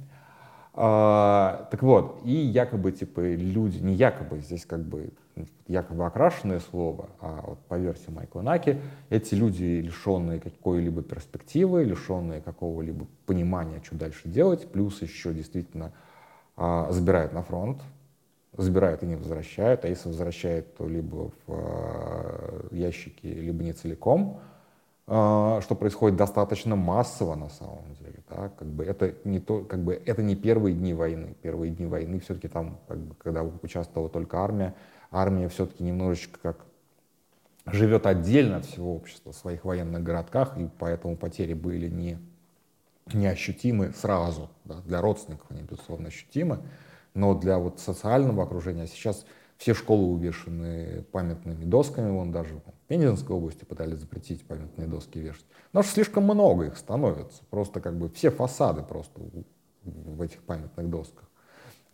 А, 0.73 1.67
так 1.69 1.83
вот, 1.83 2.21
и 2.23 2.31
якобы, 2.31 2.93
типа, 2.93 3.19
люди, 3.19 3.77
не 3.77 3.93
якобы, 3.93 4.39
здесь 4.39 4.65
как 4.65 4.83
бы 4.83 5.11
якобы 5.67 6.05
окрашенное 6.05 6.59
слово, 6.59 7.09
а 7.19 7.43
вот 7.45 7.59
по 7.67 7.75
версии 7.75 8.09
Майкла 8.09 8.41
Наки, 8.41 8.79
эти 9.09 9.35
люди, 9.35 9.63
лишенные 9.63 10.39
какой-либо 10.39 11.01
перспективы, 11.01 11.83
лишенные 11.83 12.41
какого-либо 12.41 13.05
понимания, 13.25 13.81
что 13.83 13.95
дальше 13.95 14.27
делать, 14.27 14.67
плюс 14.71 15.01
еще 15.01 15.33
действительно 15.33 15.91
а, 16.55 16.91
забирают 16.91 17.33
на 17.33 17.43
фронт, 17.43 17.81
забирают 18.57 19.03
и 19.03 19.05
не 19.05 19.15
возвращают, 19.15 19.85
а 19.85 19.87
если 19.87 20.09
возвращают, 20.09 20.75
то 20.75 20.87
либо 20.87 21.29
в 21.29 21.49
а, 21.49 22.67
ящики, 22.71 23.27
либо 23.27 23.63
не 23.63 23.73
целиком, 23.73 24.39
а, 25.09 25.61
что 25.61 25.75
происходит 25.75 26.17
достаточно 26.17 26.75
массово 26.75 27.35
на 27.35 27.49
самом 27.49 27.93
деле. 27.99 28.15
Да? 28.29 28.51
Как 28.57 28.67
бы 28.67 28.83
это, 28.83 29.13
не 29.23 29.39
то, 29.39 29.63
как 29.63 29.79
бы 29.79 29.93
это 29.93 30.21
не 30.21 30.35
первые 30.35 30.75
дни 30.75 30.93
войны. 30.93 31.35
Первые 31.41 31.71
дни 31.71 31.85
войны 31.85 32.19
все-таки 32.19 32.49
там, 32.49 32.77
как 32.87 32.97
бы, 32.97 33.15
когда 33.15 33.43
участвовала 33.43 34.09
только 34.09 34.37
армия, 34.37 34.75
армия 35.11 35.49
все-таки 35.49 35.83
немножечко 35.83 36.39
как 36.41 36.65
живет 37.65 38.05
отдельно 38.05 38.57
от 38.57 38.65
всего 38.65 38.95
общества 38.95 39.31
в 39.31 39.35
своих 39.35 39.65
военных 39.65 40.03
городках, 40.03 40.57
и 40.57 40.69
поэтому 40.79 41.17
потери 41.17 41.53
были 41.53 41.89
не, 41.89 42.17
неощутимы 43.13 43.91
сразу. 43.93 44.49
Да? 44.65 44.81
Для 44.85 45.01
родственников 45.01 45.47
они, 45.49 45.63
безусловно, 45.63 46.07
ощутимы, 46.07 46.59
но 47.13 47.33
для 47.33 47.57
вот 47.57 47.79
социального 47.79 48.43
окружения 48.43 48.87
сейчас 48.87 49.25
все 49.57 49.73
школы 49.73 50.05
увешаны 50.05 51.03
памятными 51.11 51.65
досками, 51.65 52.11
вон 52.11 52.31
даже 52.31 52.55
в 52.55 52.61
Пензенской 52.87 53.35
области 53.35 53.65
пытались 53.65 53.99
запретить 53.99 54.45
памятные 54.45 54.87
доски 54.87 55.19
вешать. 55.19 55.45
Но 55.73 55.79
аж 55.79 55.87
слишком 55.87 56.23
много 56.23 56.65
их 56.67 56.77
становится. 56.77 57.43
Просто 57.49 57.81
как 57.81 57.97
бы 57.97 58.09
все 58.09 58.29
фасады 58.29 58.83
просто 58.83 59.19
в 59.83 60.21
этих 60.21 60.41
памятных 60.43 60.89
досках. 60.89 61.27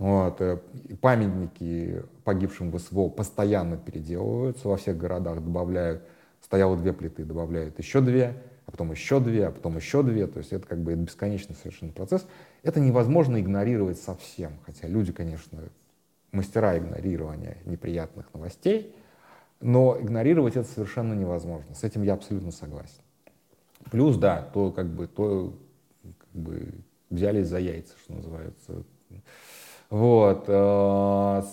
Вот. 0.04 0.42
Э, 0.42 0.58
памятники 1.00 2.04
погибшим 2.26 2.72
в 2.72 2.78
СВО 2.78 3.08
постоянно 3.08 3.78
переделываются, 3.78 4.68
во 4.68 4.76
всех 4.76 4.98
городах 4.98 5.36
добавляют, 5.42 6.04
стояло 6.42 6.76
две 6.76 6.92
плиты, 6.92 7.24
добавляют 7.24 7.80
еще 7.80 8.02
две, 8.02 8.36
а 8.66 8.72
потом 8.72 8.92
еще 8.92 9.22
две, 9.22 9.48
а 9.48 9.52
потом 9.52 9.78
еще 9.78 10.04
две. 10.04 10.28
То 10.28 10.40
есть 10.40 10.52
это 10.52 10.68
как 10.68 10.80
бы 10.80 10.94
бесконечный 10.96 11.56
совершенно 11.56 11.94
процесс. 11.94 12.28
Это 12.64 12.82
невозможно 12.82 13.40
игнорировать 13.40 13.98
совсем, 13.98 14.52
хотя 14.66 14.90
люди, 14.90 15.14
конечно, 15.14 15.60
мастера 16.34 16.78
игнорирования 16.78 17.60
неприятных 17.64 18.26
новостей, 18.34 18.94
но 19.62 19.98
игнорировать 19.98 20.58
это 20.58 20.68
совершенно 20.68 21.14
невозможно. 21.14 21.74
С 21.76 21.86
этим 21.86 22.04
я 22.04 22.16
абсолютно 22.16 22.52
согласен. 22.52 23.00
Плюс, 23.90 24.18
да, 24.18 24.42
то 24.54 24.70
как 24.70 24.88
бы, 24.88 25.08
то 25.08 25.58
как 26.04 26.42
бы 26.42 26.74
взялись 27.10 27.48
за 27.48 27.60
яйца, 27.60 27.94
что 28.04 28.16
называется. 28.16 28.84
Вот. 29.94 30.46
Э, 30.48 31.44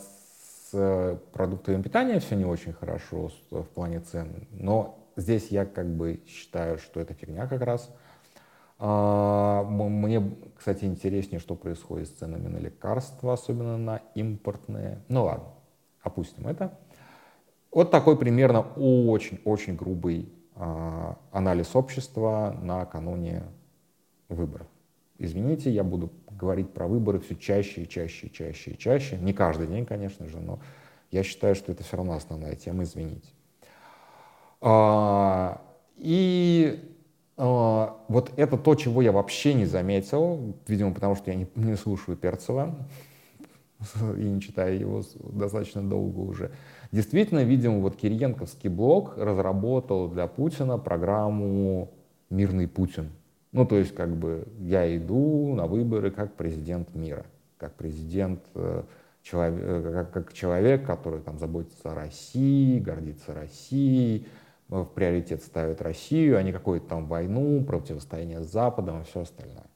с 0.73 1.21
продуктами 1.31 1.83
питания 1.83 2.21
все 2.21 2.37
не 2.37 2.47
очень 2.47 2.73
хорошо 2.73 3.31
в 3.51 3.65
плане 3.65 4.01
цен, 4.01 4.49
но 4.51 4.99
здесь 5.17 5.49
я 5.49 5.67
как 5.67 5.87
бы 5.95 6.23
считаю, 6.27 6.79
что 6.79 7.01
это 7.01 7.13
фигня 7.13 7.47
как 7.47 7.61
раз. 7.61 7.95
А, 8.79 9.63
мне, 9.65 10.23
кстати, 10.57 10.87
интереснее, 10.87 11.39
что 11.39 11.55
происходит 11.55 12.09
с 12.09 12.13
ценами 12.13 12.49
на 12.49 12.57
лекарства, 12.57 13.35
особенно 13.35 13.77
на 13.77 14.01
импортные. 14.15 15.03
Ну 15.09 15.25
ладно, 15.25 15.49
опустим 16.01 16.47
это. 16.47 16.79
Вот 17.71 17.91
такой 17.91 18.17
примерно 18.17 18.63
очень-очень 18.63 19.77
грубый 19.77 20.33
а, 20.55 21.19
анализ 21.31 21.77
общества 21.77 22.57
накануне 22.63 23.43
выборов. 24.31 24.67
Извините, 25.19 25.71
я 25.71 25.85
буду 25.85 26.11
говорить 26.41 26.73
про 26.73 26.87
выборы 26.87 27.21
все 27.21 27.37
чаще 27.37 27.83
и 27.83 27.89
чаще 27.89 28.29
и 28.29 28.33
чаще 28.33 28.71
и 28.71 28.79
чаще. 28.79 29.19
Не 29.19 29.33
каждый 29.33 29.67
день, 29.67 29.85
конечно 29.85 30.27
же, 30.27 30.39
но 30.41 30.59
я 31.11 31.23
считаю, 31.23 31.55
что 31.55 31.73
это 31.73 31.85
все 31.85 31.97
равно 31.97 32.15
основная 32.15 32.55
тема, 32.55 32.85
извините. 32.85 33.29
А, 34.63 35.61
и 35.97 36.81
а, 37.37 37.97
вот 38.09 38.33
это 38.37 38.57
то, 38.57 38.75
чего 38.75 39.03
я 39.03 39.13
вообще 39.13 39.55
не 39.55 39.67
заметил, 39.67 40.55
видимо, 40.67 40.95
потому 40.95 41.15
что 41.17 41.31
я 41.31 41.37
не, 41.37 41.47
не 41.55 41.77
слушаю 41.77 42.17
Перцева 42.17 42.75
и 44.17 44.23
не 44.23 44.41
читаю 44.41 44.79
его 44.79 45.03
достаточно 45.33 45.83
долго 45.83 46.21
уже. 46.21 46.53
Действительно, 46.93 47.45
видимо, 47.45 47.81
вот 47.81 47.97
Кириенковский 47.97 48.71
блок 48.71 49.17
разработал 49.17 50.09
для 50.09 50.27
Путина 50.27 50.79
программу 50.79 51.93
«Мирный 52.31 52.67
Путин». 52.67 53.11
Ну, 53.53 53.67
то 53.67 53.77
есть, 53.77 53.95
как 53.95 54.17
бы, 54.17 54.47
я 54.59 54.97
иду 54.97 55.55
на 55.55 55.67
выборы 55.67 56.11
как 56.11 56.35
президент 56.35 56.95
мира, 56.95 57.27
как 57.59 57.75
президент, 57.75 58.41
э, 58.55 58.85
человек, 59.23 59.61
э, 59.63 60.07
как, 60.13 60.33
человек, 60.33 60.87
который 60.87 61.21
там 61.21 61.39
заботится 61.39 61.91
о 61.91 61.95
России, 61.95 62.79
гордится 62.79 63.35
Россией, 63.35 64.29
в 64.69 64.85
приоритет 64.85 65.43
ставят 65.43 65.83
Россию, 65.83 66.39
а 66.39 66.43
не 66.43 66.53
какую-то 66.53 66.87
там 66.87 67.07
войну, 67.07 67.65
противостояние 67.65 68.43
с 68.43 68.53
Западом 68.53 69.03
и 69.03 69.05
все 69.05 69.23
остальное. 69.23 69.67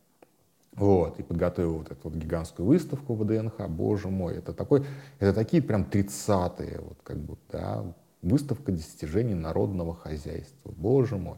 Вот, 0.77 1.19
и 1.19 1.23
подготовил 1.23 1.79
вот 1.79 1.91
эту 1.91 2.01
вот 2.05 2.15
гигантскую 2.15 2.67
выставку 2.67 3.15
в 3.15 3.25
ДНХ, 3.25 3.69
боже 3.69 4.09
мой, 4.09 4.37
это 4.37 4.53
такой, 4.53 4.85
это 5.21 5.33
такие 5.33 5.63
прям 5.63 5.85
тридцатые, 5.85 6.81
вот 6.81 6.99
как 7.03 7.19
бы, 7.19 7.37
да, 7.51 7.85
выставка 8.23 8.73
достижений 8.73 9.35
народного 9.35 9.95
хозяйства, 9.95 10.73
боже 10.77 11.17
мой. 11.17 11.37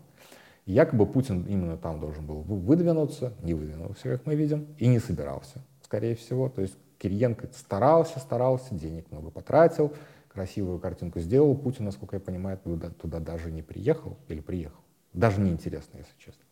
Якобы 0.67 1.07
Путин 1.07 1.45
именно 1.45 1.77
там 1.77 2.01
должен 2.01 2.27
был 2.27 2.43
выдвинуться, 2.43 3.33
не 3.43 3.55
выдвинулся, 3.55 4.03
как 4.03 4.27
мы 4.27 4.35
видим, 4.35 4.67
и 4.79 4.89
не 4.89 4.99
собирался, 4.99 5.63
скорее 5.81 6.17
всего, 6.17 6.49
то 6.49 6.61
есть 6.61 6.77
Кириенко 6.99 7.49
старался, 7.55 8.19
старался, 8.19 8.75
денег 8.75 9.11
много 9.13 9.31
потратил, 9.31 9.93
красивую 10.29 10.81
картинку 10.81 11.21
сделал. 11.21 11.57
Путин, 11.57 11.85
насколько 11.85 12.17
я 12.17 12.21
понимаю, 12.21 12.59
туда, 12.59 12.91
туда 12.91 13.21
даже 13.21 13.53
не 13.53 13.63
приехал 13.63 14.17
или 14.29 14.41
приехал. 14.41 14.81
Даже 15.13 15.41
не 15.41 15.51
интересно, 15.51 15.99
если 15.99 16.13
честно. 16.19 16.43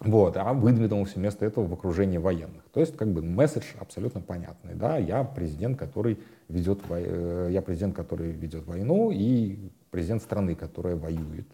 Вот, 0.00 0.36
а 0.36 0.52
выдвинулся 0.52 1.18
вместо 1.18 1.44
этого 1.44 1.66
в 1.66 1.72
окружении 1.72 2.18
военных. 2.18 2.64
То 2.72 2.80
есть, 2.80 2.96
как 2.96 3.08
бы, 3.08 3.22
месседж 3.22 3.64
абсолютно 3.78 4.20
понятный. 4.20 4.74
Да, 4.74 4.96
я 4.96 5.22
президент, 5.24 5.78
который 5.78 6.18
ведет, 6.48 6.80
э, 6.88 7.48
я 7.50 7.62
президент, 7.62 7.94
который 7.94 8.32
ведет 8.32 8.66
войну, 8.66 9.10
и 9.12 9.70
президент 9.90 10.22
страны, 10.22 10.54
которая 10.54 10.96
воюет 10.96 11.46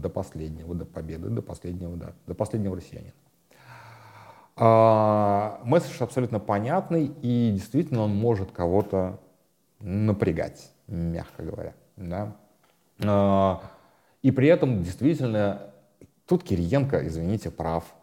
до 0.00 0.08
последнего, 0.08 0.74
до 0.74 0.84
победы, 0.84 1.28
до 1.28 1.42
последнего, 1.42 1.96
да, 1.96 2.12
до 2.26 2.34
последнего 2.34 2.76
россиянина. 2.76 3.12
А, 4.56 5.60
месседж 5.64 6.02
абсолютно 6.02 6.38
понятный, 6.38 7.06
и 7.22 7.50
действительно 7.52 8.02
он 8.02 8.14
может 8.14 8.52
кого-то 8.52 9.18
напрягать, 9.80 10.72
мягко 10.86 11.42
говоря. 11.42 11.74
Да? 11.96 12.36
А, 13.04 13.62
и 14.22 14.30
при 14.30 14.48
этом 14.48 14.82
действительно 14.82 15.72
тут 16.26 16.44
Кириенко, 16.44 17.06
извините, 17.06 17.50
прав. 17.50 17.94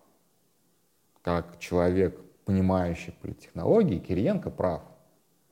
Как 1.21 1.59
человек, 1.59 2.19
понимающий 2.45 3.13
политтехнологии, 3.21 3.99
Кириенко 3.99 4.49
прав. 4.49 4.81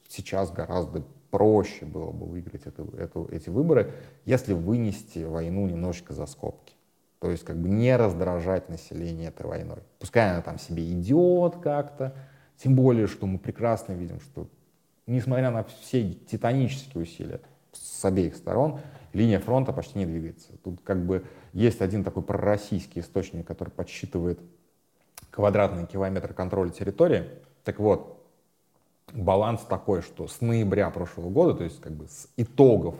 Сейчас 0.07 0.51
гораздо 0.51 1.03
проще 1.29 1.85
было 1.85 2.11
бы 2.11 2.25
выиграть 2.25 2.65
эту, 2.65 2.85
эту, 2.97 3.27
эти 3.31 3.49
выборы, 3.49 3.93
если 4.25 4.53
вынести 4.53 5.19
войну 5.19 5.67
немножечко 5.67 6.13
за 6.13 6.25
скобки. 6.25 6.73
То 7.19 7.31
есть 7.31 7.43
как 7.43 7.57
бы 7.57 7.67
не 7.67 7.95
раздражать 7.95 8.69
население 8.69 9.29
этой 9.29 9.45
войной. 9.45 9.79
Пускай 9.99 10.31
она 10.31 10.41
там 10.41 10.59
себе 10.59 10.91
идет 10.91 11.57
как-то, 11.57 12.15
тем 12.57 12.75
более, 12.75 13.07
что 13.07 13.25
мы 13.25 13.39
прекрасно 13.39 13.93
видим, 13.93 14.19
что 14.19 14.47
несмотря 15.07 15.51
на 15.51 15.63
все 15.63 16.13
титанические 16.13 17.03
усилия 17.03 17.41
с 17.71 18.05
обеих 18.05 18.35
сторон, 18.35 18.79
линия 19.13 19.39
фронта 19.39 19.73
почти 19.73 19.99
не 19.99 20.05
двигается. 20.05 20.49
Тут 20.63 20.81
как 20.83 21.05
бы 21.05 21.25
есть 21.53 21.81
один 21.81 22.03
такой 22.03 22.23
пророссийский 22.23 23.01
источник, 23.01 23.47
который 23.47 23.69
подсчитывает 23.69 24.39
квадратный 25.31 25.85
километр 25.85 26.33
контроля 26.33 26.69
территории. 26.69 27.25
Так 27.63 27.79
вот, 27.79 28.16
баланс 29.13 29.61
такой, 29.61 30.01
что 30.01 30.27
с 30.27 30.41
ноября 30.41 30.89
прошлого 30.89 31.29
года, 31.29 31.53
то 31.55 31.63
есть 31.63 31.79
как 31.81 31.93
бы 31.93 32.07
с 32.07 32.27
итогов 32.37 32.95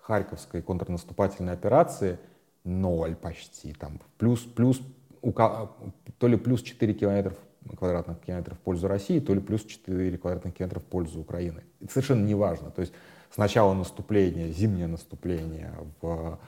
Харьковской 0.00 0.62
контрнаступательной 0.62 1.52
операции 1.52 2.18
ноль 2.64 3.14
почти, 3.14 3.72
там 3.72 4.00
плюс, 4.18 4.40
плюс, 4.40 4.80
то 5.22 6.28
ли 6.28 6.36
плюс 6.36 6.62
4 6.62 6.94
километров 6.94 7.36
квадратных 7.78 8.20
километров 8.20 8.58
в 8.58 8.60
пользу 8.60 8.88
России, 8.88 9.20
то 9.20 9.34
ли 9.34 9.40
плюс 9.40 9.64
4 9.64 10.18
квадратных 10.18 10.54
километра 10.54 10.80
в 10.80 10.84
пользу 10.84 11.20
Украины. 11.20 11.62
Это 11.80 11.92
совершенно 11.92 12.24
не 12.24 12.34
важно. 12.34 12.70
То 12.70 12.80
есть 12.80 12.92
сначала 13.30 13.72
наступление, 13.74 14.50
зимнее 14.50 14.88
наступление 14.88 15.72
в, 16.00 16.38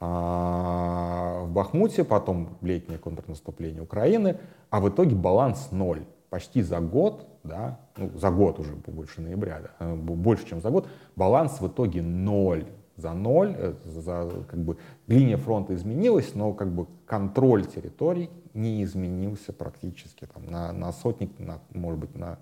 а, 0.00 1.42
в 1.44 1.52
Бахмуте, 1.52 2.04
потом 2.04 2.58
летнее 2.60 2.98
контрнаступление 2.98 3.82
Украины, 3.82 4.38
а 4.70 4.80
в 4.80 4.88
итоге 4.88 5.14
баланс 5.16 5.68
ноль. 5.70 6.04
Почти 6.30 6.62
за 6.62 6.80
год, 6.80 7.26
да, 7.42 7.80
ну, 7.96 8.10
за 8.18 8.30
год 8.30 8.58
уже 8.58 8.74
больше 8.74 9.20
ноября, 9.20 9.60
да, 9.62 9.70
э, 9.86 9.94
больше, 9.94 10.46
чем 10.46 10.60
за 10.60 10.70
год, 10.70 10.88
баланс 11.16 11.60
в 11.60 11.68
итоге 11.68 12.02
ноль 12.02 12.66
за 12.98 13.14
ноль, 13.14 13.54
э, 13.56 13.74
за, 13.84 14.44
как 14.48 14.58
бы, 14.58 14.76
линия 15.06 15.36
фронта 15.36 15.74
изменилась, 15.74 16.34
но 16.34 16.52
как 16.52 16.70
бы 16.70 16.86
контроль 17.06 17.64
территорий 17.64 18.28
не 18.54 18.82
изменился 18.82 19.52
практически 19.52 20.26
там, 20.26 20.44
на, 20.46 20.72
на 20.72 20.92
сотни, 20.92 21.30
на, 21.38 21.60
может 21.70 22.00
быть, 22.00 22.14
на 22.16 22.38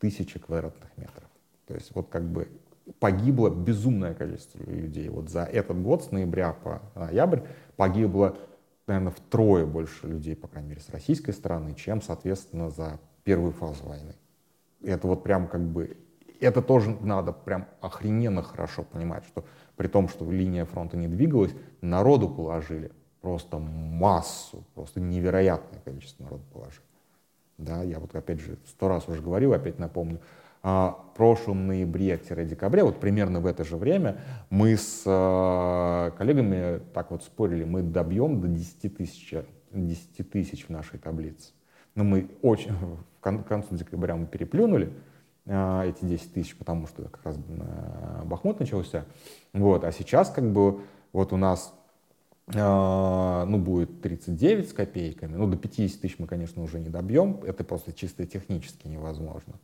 тысячи 0.00 0.38
квадратных 0.38 0.90
метров. 0.96 1.28
То 1.66 1.74
есть 1.74 1.94
вот 1.94 2.08
как 2.08 2.24
бы 2.24 2.48
погибло 2.98 3.50
безумное 3.50 4.14
количество 4.14 4.58
людей. 4.64 5.08
Вот 5.08 5.30
за 5.30 5.44
этот 5.44 5.80
год, 5.80 6.02
с 6.02 6.10
ноября 6.10 6.54
по 6.54 6.82
ноябрь, 6.96 7.40
погибло, 7.76 8.36
наверное, 8.88 9.12
втрое 9.12 9.64
больше 9.64 10.08
людей, 10.08 10.34
по 10.34 10.48
крайней 10.48 10.70
мере, 10.70 10.80
с 10.80 10.90
российской 10.90 11.32
стороны, 11.32 11.74
чем, 11.74 12.02
соответственно, 12.02 12.70
за 12.70 12.98
первую 13.24 13.52
фазу 13.52 13.84
войны. 13.84 14.14
Это 14.82 15.06
вот 15.06 15.22
прям 15.22 15.46
как 15.46 15.60
бы, 15.60 15.96
это 16.40 16.62
тоже 16.62 16.96
надо 17.00 17.32
прям 17.32 17.66
охрененно 17.80 18.42
хорошо 18.42 18.82
понимать, 18.82 19.24
что 19.26 19.44
при 19.76 19.88
том, 19.88 20.08
что 20.08 20.30
линия 20.30 20.64
фронта 20.64 20.96
не 20.96 21.08
двигалась, 21.08 21.52
народу 21.80 22.28
положили 22.28 22.92
просто 23.20 23.58
массу, 23.58 24.64
просто 24.74 25.00
невероятное 25.00 25.80
количество 25.80 26.24
народу 26.24 26.44
положили. 26.52 26.84
Да, 27.58 27.82
я 27.82 27.98
вот 27.98 28.14
опять 28.14 28.40
же 28.40 28.58
сто 28.66 28.88
раз 28.88 29.06
уже 29.08 29.20
говорил, 29.20 29.52
опять 29.52 29.78
напомню, 29.78 30.20
а, 30.62 30.98
в 31.12 31.16
прошлом 31.16 31.66
ноябре-декабре, 31.66 32.84
вот 32.84 33.00
примерно 33.00 33.40
в 33.40 33.46
это 33.46 33.64
же 33.64 33.76
время, 33.76 34.20
мы 34.50 34.76
с 34.76 35.04
а, 35.06 36.10
коллегами 36.12 36.80
так 36.92 37.10
вот 37.10 37.22
спорили, 37.22 37.64
мы 37.64 37.82
добьем 37.82 38.40
до 38.40 38.48
10 38.48 38.96
тысяч, 38.96 39.34
10 39.72 40.30
тысяч 40.30 40.66
в 40.66 40.70
нашей 40.70 40.98
таблице. 40.98 41.52
Но 41.94 42.04
мы 42.04 42.30
очень, 42.42 42.72
в 43.20 43.44
концу 43.44 43.74
декабря 43.76 44.16
мы 44.16 44.26
переплюнули 44.26 44.92
а, 45.46 45.84
эти 45.84 46.04
10 46.04 46.32
тысяч, 46.32 46.56
потому 46.56 46.86
что 46.86 47.04
как 47.04 47.24
раз 47.24 47.36
Бахмут 48.24 48.60
начался. 48.60 49.04
Вот, 49.52 49.84
а 49.84 49.92
сейчас 49.92 50.30
как 50.30 50.50
бы 50.50 50.80
вот 51.12 51.32
у 51.32 51.36
нас 51.36 51.74
ну, 52.52 53.58
будет 53.58 54.02
39 54.02 54.70
с 54.70 54.72
копейками, 54.72 55.36
ну, 55.36 55.46
до 55.46 55.56
50 55.56 56.00
тысяч 56.00 56.18
мы, 56.18 56.26
конечно, 56.26 56.64
уже 56.64 56.80
не 56.80 56.88
добьем, 56.88 57.40
это 57.44 57.62
просто 57.62 57.92
чисто 57.92 58.26
технически 58.26 58.88
невозможно. 58.88 59.54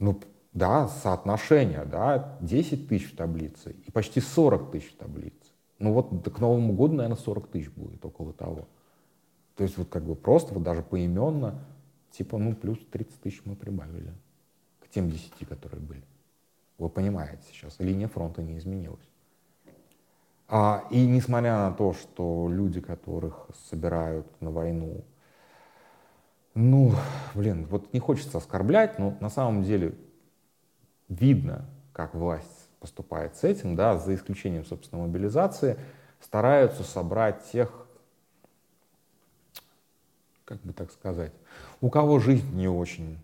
Ну, 0.00 0.18
да, 0.52 0.88
соотношение, 0.88 1.84
да, 1.84 2.36
10 2.40 2.88
тысяч 2.88 3.12
в 3.12 3.16
таблице 3.16 3.76
и 3.86 3.90
почти 3.90 4.20
40 4.20 4.72
тысяч 4.72 4.92
в 4.92 4.96
таблице. 4.96 5.36
Ну 5.78 5.92
вот 5.92 6.28
к 6.28 6.38
Новому 6.40 6.72
году, 6.72 6.94
наверное, 6.94 7.16
40 7.16 7.48
тысяч 7.48 7.70
будет, 7.70 8.04
около 8.04 8.32
того. 8.32 8.66
То 9.56 9.64
есть 9.64 9.76
вот 9.76 9.88
как 9.88 10.04
бы 10.04 10.16
просто 10.16 10.54
вот 10.54 10.62
даже 10.62 10.82
поименно, 10.82 11.60
типа, 12.10 12.38
ну, 12.38 12.54
плюс 12.54 12.78
30 12.90 13.20
тысяч 13.20 13.42
мы 13.44 13.56
прибавили 13.56 14.12
к 14.80 14.88
тем 14.88 15.10
10, 15.10 15.46
которые 15.48 15.80
были. 15.80 16.04
Вы 16.78 16.88
понимаете 16.88 17.42
сейчас, 17.50 17.76
линия 17.78 18.08
фронта 18.08 18.42
не 18.42 18.56
изменилась. 18.58 19.08
А, 20.48 20.84
и 20.90 21.06
несмотря 21.06 21.56
на 21.56 21.72
то, 21.72 21.92
что 21.92 22.48
люди, 22.48 22.80
которых 22.80 23.48
собирают 23.68 24.26
на 24.40 24.50
войну, 24.50 25.04
ну, 26.54 26.94
блин, 27.34 27.66
вот 27.70 27.92
не 27.92 28.00
хочется 28.00 28.38
оскорблять, 28.38 28.98
но 28.98 29.16
на 29.20 29.28
самом 29.28 29.62
деле 29.62 29.94
видно, 31.08 31.66
как 31.92 32.14
власть 32.14 32.68
поступает 32.80 33.36
с 33.36 33.44
этим, 33.44 33.76
да, 33.76 33.98
за 33.98 34.14
исключением, 34.14 34.64
собственно, 34.64 35.02
мобилизации, 35.02 35.76
стараются 36.20 36.82
собрать 36.82 37.44
тех, 37.50 37.86
как 40.48 40.62
бы 40.62 40.72
так 40.72 40.90
сказать, 40.90 41.32
у 41.82 41.90
кого 41.90 42.18
жизнь 42.18 42.56
не 42.56 42.68
очень 42.68 43.18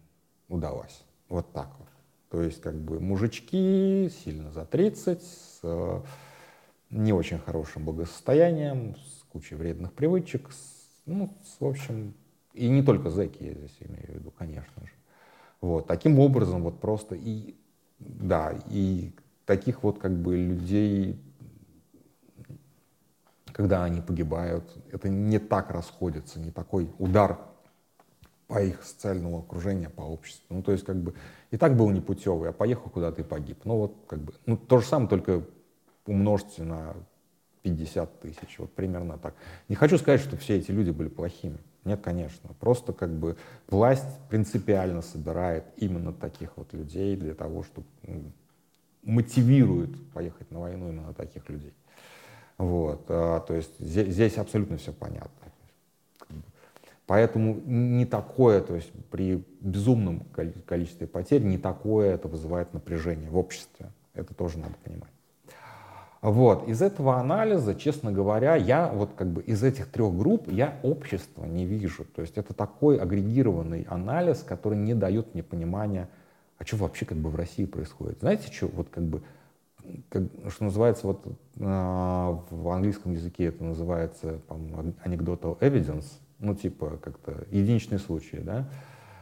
удалась. 0.49 1.03
Вот 1.31 1.51
так 1.53 1.71
вот. 1.79 1.89
То 2.29 2.43
есть, 2.43 2.61
как 2.61 2.75
бы, 2.75 3.01
мужички 3.01 4.11
сильно 4.25 4.53
за 4.53 4.67
30, 4.67 5.23
с 5.23 5.61
э, 5.63 6.03
не 6.91 7.15
очень 7.15 7.39
хорошим 7.39 7.87
благосостоянием, 7.87 8.97
с 8.97 9.23
кучей 9.33 9.55
вредных 9.55 9.95
привычек, 9.95 10.51
с, 10.51 11.01
ну, 11.07 11.33
с, 11.45 11.61
в 11.61 11.67
общем, 11.67 12.13
и 12.53 12.69
не 12.69 12.83
только 12.83 13.09
зэки, 13.09 13.43
я 13.43 13.55
здесь 13.55 13.77
имею 13.81 14.07
в 14.07 14.15
виду, 14.17 14.31
конечно 14.31 14.83
же. 14.83 14.93
Вот, 15.63 15.87
таким 15.87 16.19
образом, 16.19 16.63
вот 16.63 16.79
просто 16.79 17.15
и, 17.15 17.55
да, 17.99 18.53
и 18.69 19.13
таких 19.47 19.83
вот 19.83 19.99
как 19.99 20.13
бы 20.13 20.37
людей, 20.37 21.19
когда 23.55 23.85
они 23.85 24.01
погибают, 24.01 24.65
это 24.91 25.09
не 25.09 25.39
так 25.39 25.71
расходится, 25.71 26.41
не 26.41 26.51
такой 26.51 26.91
удар 26.99 27.39
по 28.49 28.61
их 28.61 28.83
социальному 28.83 29.39
окружению, 29.39 29.91
по 29.91 30.03
обществу. 30.03 30.57
Ну, 30.57 30.63
то 30.63 30.73
есть, 30.73 30.85
как 30.85 30.97
бы, 30.97 31.15
и 31.53 31.57
так 31.57 31.77
был 31.77 31.89
непутевый, 31.91 32.51
а 32.51 32.53
поехал 32.53 32.91
куда-то 32.91 33.23
и 33.23 33.25
погиб. 33.25 33.61
Ну, 33.65 33.79
вот, 33.79 33.95
как 34.09 34.19
бы, 34.19 34.35
ну, 34.45 34.57
то 34.57 34.81
же 34.81 34.87
самое, 34.87 35.09
только 35.09 35.45
умножьте 36.05 36.65
на 36.65 36.95
50 37.63 38.21
тысяч, 38.21 38.59
вот 38.59 38.73
примерно 38.75 39.19
так. 39.19 39.35
Не 39.69 39.77
хочу 39.77 39.99
сказать, 39.99 40.21
что 40.21 40.37
все 40.37 40.59
эти 40.59 40.73
люди 40.73 40.91
были 40.91 41.09
плохими. 41.09 41.59
Нет, 41.85 42.01
конечно. 42.03 42.51
Просто 42.59 42.93
как 42.93 43.11
бы 43.11 43.37
власть 43.69 44.19
принципиально 44.31 45.01
собирает 45.01 45.65
именно 45.77 46.13
таких 46.13 46.57
вот 46.57 46.73
людей 46.73 47.17
для 47.17 47.35
того, 47.35 47.63
чтобы 47.63 47.87
мотивирует 49.03 50.11
поехать 50.13 50.51
на 50.51 50.61
войну 50.61 50.91
именно 50.91 51.15
таких 51.15 51.49
людей. 51.49 51.73
Вот. 52.59 53.05
А, 53.09 53.41
то 53.41 53.55
есть 53.55 53.79
здесь, 53.79 54.09
здесь 54.09 54.39
абсолютно 54.39 54.77
все 54.77 54.93
понятно. 54.93 55.31
Поэтому 57.07 57.61
не 57.67 58.07
такое, 58.07 58.63
то 58.63 58.75
есть 58.75 58.91
при 59.11 59.45
безумном 59.61 60.21
количестве 60.67 61.07
потерь, 61.07 61.43
не 61.43 61.59
такое 61.59 62.15
это 62.15 62.29
вызывает 62.29 62.73
напряжение 62.73 63.29
в 63.29 63.37
обществе. 63.37 63.91
Это 64.15 64.33
тоже 64.35 64.59
надо 64.59 64.75
понимать. 64.83 65.11
Вот. 66.23 66.67
Из 66.69 66.81
этого 66.81 67.19
анализа, 67.19 67.75
честно 67.75 68.11
говоря, 68.11 68.57
я 68.57 68.89
вот 68.89 69.11
как 69.15 69.29
бы 69.29 69.43
из 69.43 69.63
этих 69.63 69.89
трех 69.89 70.17
групп 70.17 70.51
я 70.51 70.81
общества 70.83 71.45
не 71.45 71.67
вижу. 71.67 72.07
То 72.07 72.23
есть 72.23 72.39
это 72.39 72.55
такой 72.55 72.97
агрегированный 72.97 73.83
анализ, 73.91 74.43
который 74.43 74.79
не 74.79 74.95
дает 74.95 75.35
мне 75.35 75.43
понимания, 75.43 76.09
а 76.57 76.65
что 76.65 76.79
вообще 76.79 77.05
как 77.05 77.19
бы 77.19 77.29
в 77.29 77.37
России 77.37 77.67
происходит. 77.67 78.21
Знаете, 78.21 78.51
что 78.51 78.69
вот 78.69 78.89
как 78.89 79.05
бы, 79.05 79.21
как, 80.09 80.23
что 80.51 80.65
называется 80.65 81.07
вот 81.07 81.27
э, 81.27 81.33
в 81.59 82.69
английском 82.69 83.13
языке 83.13 83.47
это 83.47 83.65
называется 83.65 84.41
anecdotal 85.05 85.59
evidence, 85.61 86.07
ну 86.39 86.55
типа 86.55 86.99
как-то 87.03 87.45
единичные 87.51 87.99
случаи, 87.99 88.37
да, 88.37 88.69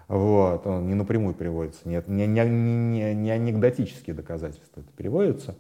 вот, 0.09 0.67
он 0.67 0.89
не 0.89 0.95
напрямую 0.95 1.35
переводится, 1.35 1.89
нет, 1.89 2.09
не, 2.09 2.27
не, 2.27 2.45
не, 2.45 3.15
не 3.15 3.31
анекдотические 3.31 4.15
доказательства 4.15 4.81
это 4.81 4.91
переводится. 4.97 5.55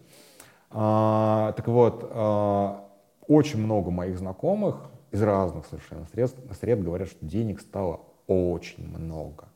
А, 0.70 1.52
так 1.52 1.68
вот, 1.68 2.06
а, 2.10 2.88
очень 3.26 3.62
много 3.62 3.90
моих 3.90 4.18
знакомых 4.18 4.76
из 5.10 5.22
разных 5.22 5.66
совершенно 5.66 6.06
сред, 6.12 6.34
сред 6.60 6.82
говорят, 6.82 7.08
что 7.08 7.24
денег 7.24 7.60
стало 7.60 8.00
очень 8.26 8.86
много. 8.88 9.48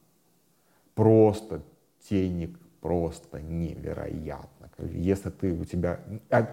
Просто 0.95 1.63
денег 2.09 2.59
просто 2.81 3.41
невероятно. 3.41 4.56
Если 4.79 5.31
ты 5.31 5.53
у 5.53 5.65
тебя... 5.65 6.01
А, 6.31 6.49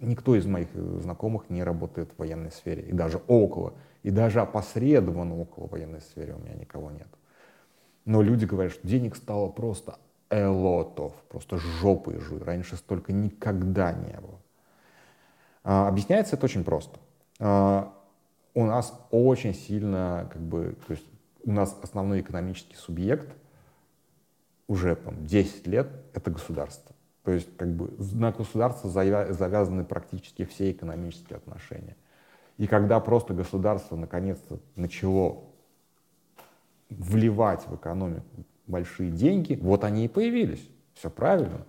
никто 0.00 0.36
из 0.36 0.46
моих 0.46 0.68
знакомых 0.74 1.50
не 1.50 1.62
работает 1.62 2.10
в 2.12 2.18
военной 2.18 2.50
сфере, 2.50 2.82
и 2.82 2.92
даже 2.92 3.20
около, 3.26 3.74
и 4.02 4.10
даже 4.10 4.40
опосредованно 4.40 5.40
около 5.40 5.66
военной 5.66 6.00
сферы 6.00 6.34
у 6.34 6.38
меня 6.38 6.54
никого 6.54 6.90
нет. 6.90 7.08
Но 8.04 8.22
люди 8.22 8.44
говорят, 8.44 8.72
что 8.72 8.86
денег 8.86 9.16
стало 9.16 9.48
просто 9.48 9.98
элотов, 10.30 11.14
просто 11.28 11.58
жопы 11.58 12.20
жуй. 12.20 12.42
Раньше 12.42 12.76
столько 12.76 13.12
никогда 13.12 13.92
не 13.92 14.20
было. 14.20 14.40
А, 15.62 15.88
объясняется 15.88 16.36
это 16.36 16.44
очень 16.44 16.64
просто. 16.64 16.98
А, 17.40 17.94
у 18.54 18.64
нас 18.64 18.98
очень 19.10 19.54
сильно, 19.54 20.28
как 20.32 20.42
бы, 20.42 20.76
то 20.86 20.92
есть 20.92 21.06
у 21.44 21.52
нас 21.52 21.76
основной 21.82 22.20
экономический 22.20 22.76
субъект 22.76 23.28
уже 24.66 24.96
там, 24.96 25.26
10 25.26 25.66
лет— 25.66 25.88
это 26.14 26.30
государство. 26.30 26.93
То 27.24 27.32
есть 27.32 27.56
как 27.56 27.68
бы 27.68 27.90
на 28.12 28.32
государство 28.32 28.90
завязаны 28.90 29.84
практически 29.84 30.44
все 30.44 30.70
экономические 30.70 31.38
отношения. 31.38 31.96
И 32.58 32.66
когда 32.66 33.00
просто 33.00 33.34
государство 33.34 33.96
наконец-то 33.96 34.60
начало 34.76 35.42
вливать 36.90 37.66
в 37.66 37.74
экономику 37.74 38.44
большие 38.66 39.10
деньги, 39.10 39.58
вот 39.60 39.84
они 39.84 40.04
и 40.04 40.08
появились. 40.08 40.68
Все 40.94 41.10
правильно. 41.10 41.66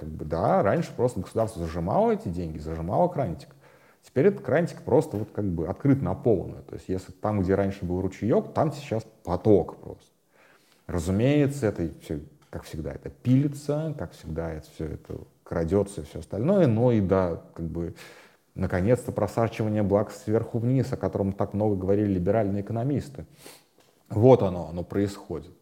как 0.00 0.08
бы, 0.08 0.24
да, 0.24 0.62
раньше 0.62 0.94
просто 0.96 1.20
государство 1.20 1.62
зажимало 1.62 2.12
эти 2.12 2.28
деньги, 2.28 2.58
зажимало 2.58 3.08
крантик. 3.08 3.50
Теперь 4.02 4.28
этот 4.28 4.42
крантик 4.42 4.80
просто 4.80 5.18
вот 5.18 5.30
как 5.30 5.44
бы 5.44 5.68
открыт 5.68 6.00
на 6.00 6.14
полную. 6.14 6.62
То 6.62 6.76
есть 6.76 6.88
если 6.88 7.12
там, 7.12 7.42
где 7.42 7.54
раньше 7.54 7.84
был 7.84 8.00
ручеек, 8.00 8.54
там 8.54 8.72
сейчас 8.72 9.04
поток 9.24 9.76
просто. 9.76 10.10
Разумеется, 10.86 11.66
это 11.66 11.90
все, 12.00 12.20
как 12.50 12.64
всегда, 12.64 12.92
это 12.92 13.10
пилится, 13.10 13.94
как 13.98 14.12
всегда, 14.12 14.52
это 14.52 14.68
все 14.74 14.86
это 14.86 15.18
крадется 15.44 16.02
и 16.02 16.04
все 16.04 16.18
остальное, 16.18 16.66
но 16.66 16.92
и 16.92 17.00
да, 17.00 17.40
как 17.54 17.66
бы, 17.66 17.94
наконец-то 18.54 19.12
просачивание 19.12 19.82
благ 19.82 20.10
сверху 20.10 20.58
вниз, 20.58 20.92
о 20.92 20.96
котором 20.96 21.32
так 21.32 21.54
много 21.54 21.76
говорили 21.76 22.14
либеральные 22.14 22.62
экономисты. 22.62 23.26
Вот 24.08 24.42
оно, 24.42 24.68
оно 24.68 24.82
происходит. 24.82 25.52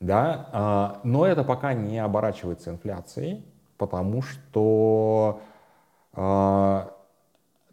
Да? 0.00 0.48
А, 0.52 1.00
но 1.04 1.26
это 1.26 1.42
пока 1.42 1.72
не 1.72 1.98
оборачивается 1.98 2.70
инфляцией, 2.70 3.44
потому 3.78 4.22
что 4.22 5.40
а, 6.12 6.94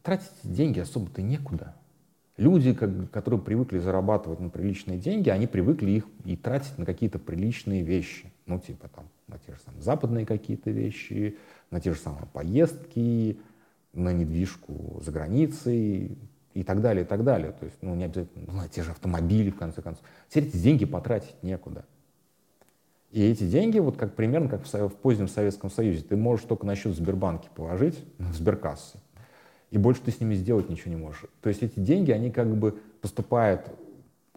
тратить 0.01 0.31
деньги 0.43 0.79
особо-то 0.79 1.21
некуда. 1.21 1.75
Люди, 2.37 2.73
которые 2.73 3.39
привыкли 3.39 3.77
зарабатывать 3.77 4.39
на 4.39 4.49
приличные 4.49 4.97
деньги, 4.97 5.29
они 5.29 5.45
привыкли 5.45 5.91
их 5.91 6.05
и 6.25 6.35
тратить 6.35 6.77
на 6.77 6.85
какие-то 6.85 7.19
приличные 7.19 7.83
вещи. 7.83 8.32
Ну, 8.45 8.59
типа 8.59 8.89
там 8.89 9.07
на 9.27 9.37
те 9.37 9.53
же 9.53 9.59
самые 9.65 9.81
западные 9.81 10.25
какие-то 10.25 10.69
вещи, 10.71 11.37
на 11.71 11.79
те 11.79 11.93
же 11.93 11.99
самые 11.99 12.27
поездки, 12.27 13.39
на 13.93 14.11
недвижку 14.11 15.01
за 15.03 15.11
границей 15.11 16.17
и 16.53 16.63
так 16.63 16.81
далее, 16.81 17.03
и 17.03 17.07
так 17.07 17.23
далее. 17.23 17.51
То 17.51 17.65
есть, 17.65 17.77
ну, 17.81 17.95
не 17.95 18.05
обязательно 18.05 18.45
ну, 18.47 18.53
на 18.53 18.67
те 18.67 18.83
же 18.83 18.91
автомобили, 18.91 19.49
в 19.49 19.57
конце 19.57 19.81
концов. 19.81 20.03
Теперь 20.29 20.49
эти 20.49 20.57
деньги 20.57 20.85
потратить 20.85 21.41
некуда. 21.41 21.85
И 23.11 23.23
эти 23.23 23.43
деньги, 23.47 23.77
вот 23.77 23.95
как 23.95 24.15
примерно 24.15 24.49
как 24.49 24.65
в, 24.65 24.87
в 24.89 24.95
позднем 24.95 25.27
Советском 25.27 25.69
Союзе, 25.69 26.03
ты 26.03 26.15
можешь 26.17 26.45
только 26.45 26.65
на 26.65 26.75
счет 26.75 26.95
Сбербанки 26.95 27.47
положить, 27.55 28.03
в 28.17 28.33
сберкассы, 28.33 28.99
и 29.69 29.77
больше 29.77 30.01
ты 30.01 30.11
с 30.11 30.19
ними 30.19 30.33
сделать 30.33 30.69
ничего 30.69 30.91
не 30.91 30.99
можешь. 30.99 31.25
То 31.41 31.49
есть 31.49 31.61
эти 31.61 31.79
деньги, 31.79 32.11
они 32.11 32.31
как 32.31 32.55
бы 32.55 32.79
поступают 33.01 33.67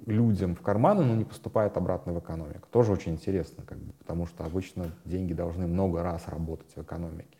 людям 0.06 0.54
в 0.54 0.62
карманы, 0.62 1.04
но 1.04 1.14
не 1.14 1.24
поступают 1.24 1.76
обратно 1.76 2.12
в 2.12 2.18
экономику. 2.20 2.68
Тоже 2.70 2.92
очень 2.92 3.12
интересно, 3.12 3.64
как 3.66 3.78
бы, 3.78 3.92
потому 3.94 4.26
что 4.26 4.44
обычно 4.44 4.92
деньги 5.04 5.32
должны 5.32 5.66
много 5.66 6.02
раз 6.02 6.26
работать 6.28 6.70
в 6.74 6.82
экономике. 6.82 7.38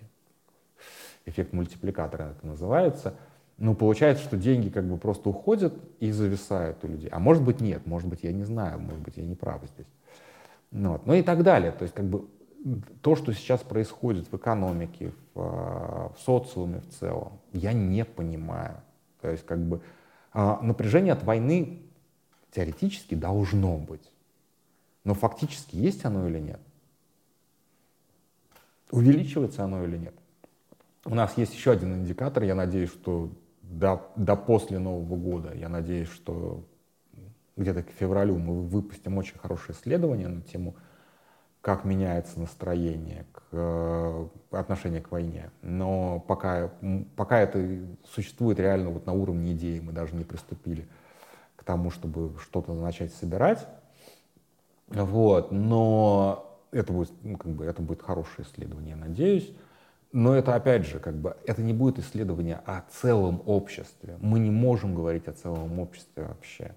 Эффект 1.24 1.52
мультипликатора 1.52 2.34
это 2.36 2.46
называется. 2.46 3.14
Но 3.58 3.74
получается, 3.74 4.22
что 4.22 4.36
деньги 4.36 4.68
как 4.68 4.84
бы 4.84 4.98
просто 4.98 5.30
уходят 5.30 5.72
и 5.98 6.10
зависают 6.10 6.84
у 6.84 6.88
людей. 6.88 7.08
А 7.10 7.18
может 7.18 7.42
быть 7.42 7.60
нет, 7.60 7.86
может 7.86 8.08
быть 8.08 8.22
я 8.22 8.32
не 8.32 8.44
знаю, 8.44 8.78
может 8.80 9.00
быть 9.00 9.16
я 9.16 9.24
не 9.24 9.34
прав 9.34 9.62
здесь. 9.74 9.86
Ну, 10.70 10.92
вот. 10.92 11.06
ну 11.06 11.14
и 11.14 11.22
так 11.22 11.42
далее. 11.42 11.72
То 11.72 11.84
есть 11.84 11.94
как 11.94 12.04
бы 12.04 12.26
то, 13.00 13.16
что 13.16 13.32
сейчас 13.32 13.60
происходит 13.60 14.30
в 14.30 14.36
экономике, 14.36 15.12
в, 15.34 15.40
а, 15.40 16.12
в 16.14 16.20
социуме 16.20 16.80
в 16.80 16.88
целом, 16.88 17.40
я 17.52 17.72
не 17.72 18.04
понимаю. 18.04 18.76
То 19.22 19.30
есть 19.30 19.46
как 19.46 19.58
бы 19.58 19.80
а, 20.32 20.60
напряжение 20.60 21.14
от 21.14 21.22
войны 21.22 21.85
теоретически 22.56 23.14
должно 23.14 23.76
быть. 23.76 24.10
Но 25.04 25.12
фактически 25.12 25.76
есть 25.76 26.04
оно 26.06 26.26
или 26.26 26.38
нет? 26.38 26.60
Увеличивается 28.90 29.64
оно 29.64 29.84
или 29.84 29.98
нет? 29.98 30.14
У 31.04 31.14
нас 31.14 31.36
есть 31.36 31.54
еще 31.54 31.72
один 31.72 31.94
индикатор, 31.94 32.44
я 32.44 32.54
надеюсь, 32.54 32.90
что 32.90 33.30
до, 33.62 34.10
до 34.16 34.36
после 34.36 34.78
Нового 34.78 35.16
года, 35.16 35.54
я 35.54 35.68
надеюсь, 35.68 36.08
что 36.08 36.64
где-то 37.56 37.82
к 37.82 37.90
февралю 37.90 38.38
мы 38.38 38.62
выпустим 38.62 39.18
очень 39.18 39.38
хорошее 39.38 39.76
исследование 39.78 40.28
на 40.28 40.40
тему, 40.40 40.74
как 41.60 41.84
меняется 41.84 42.40
настроение, 42.40 43.26
к, 43.32 43.42
э, 43.52 44.28
отношение 44.50 45.02
к 45.02 45.10
войне. 45.10 45.50
Но 45.62 46.20
пока, 46.20 46.70
пока 47.16 47.38
это 47.40 47.80
существует 48.04 48.58
реально 48.58 48.90
вот 48.90 49.04
на 49.04 49.12
уровне 49.12 49.52
идеи, 49.52 49.80
мы 49.80 49.92
даже 49.92 50.14
не 50.14 50.24
приступили 50.24 50.86
тому, 51.66 51.90
чтобы 51.90 52.38
что-то 52.40 52.72
начать 52.72 53.12
собирать. 53.12 53.66
Вот. 54.88 55.52
Но 55.52 56.58
это 56.70 56.92
будет, 56.92 57.12
ну, 57.22 57.36
как 57.36 57.52
бы, 57.52 57.64
это 57.64 57.82
будет 57.82 58.02
хорошее 58.02 58.48
исследование, 58.48 58.96
надеюсь. 58.96 59.52
Но 60.12 60.34
это, 60.34 60.54
опять 60.54 60.86
же, 60.86 60.98
как 60.98 61.16
бы, 61.16 61.36
это 61.44 61.62
не 61.62 61.74
будет 61.74 61.98
исследование 61.98 62.62
о 62.64 62.82
целом 62.90 63.42
обществе. 63.44 64.16
Мы 64.20 64.38
не 64.38 64.50
можем 64.50 64.94
говорить 64.94 65.28
о 65.28 65.32
целом 65.32 65.78
обществе 65.78 66.24
вообще. 66.24 66.74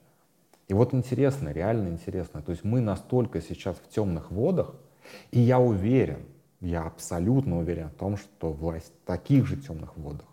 И 0.67 0.73
вот 0.73 0.93
интересно, 0.93 1.49
реально 1.49 1.89
интересно. 1.89 2.41
То 2.41 2.51
есть 2.51 2.63
мы 2.63 2.81
настолько 2.81 3.41
сейчас 3.41 3.77
в 3.77 3.87
темных 3.89 4.31
водах, 4.31 4.75
и 5.31 5.39
я 5.39 5.59
уверен, 5.59 6.25
я 6.59 6.83
абсолютно 6.83 7.59
уверен 7.59 7.89
в 7.89 7.93
том, 7.93 8.17
что 8.17 8.51
власть 8.51 8.91
в 9.03 9.07
таких 9.07 9.45
же 9.45 9.55
темных 9.55 9.95
водах. 9.95 10.27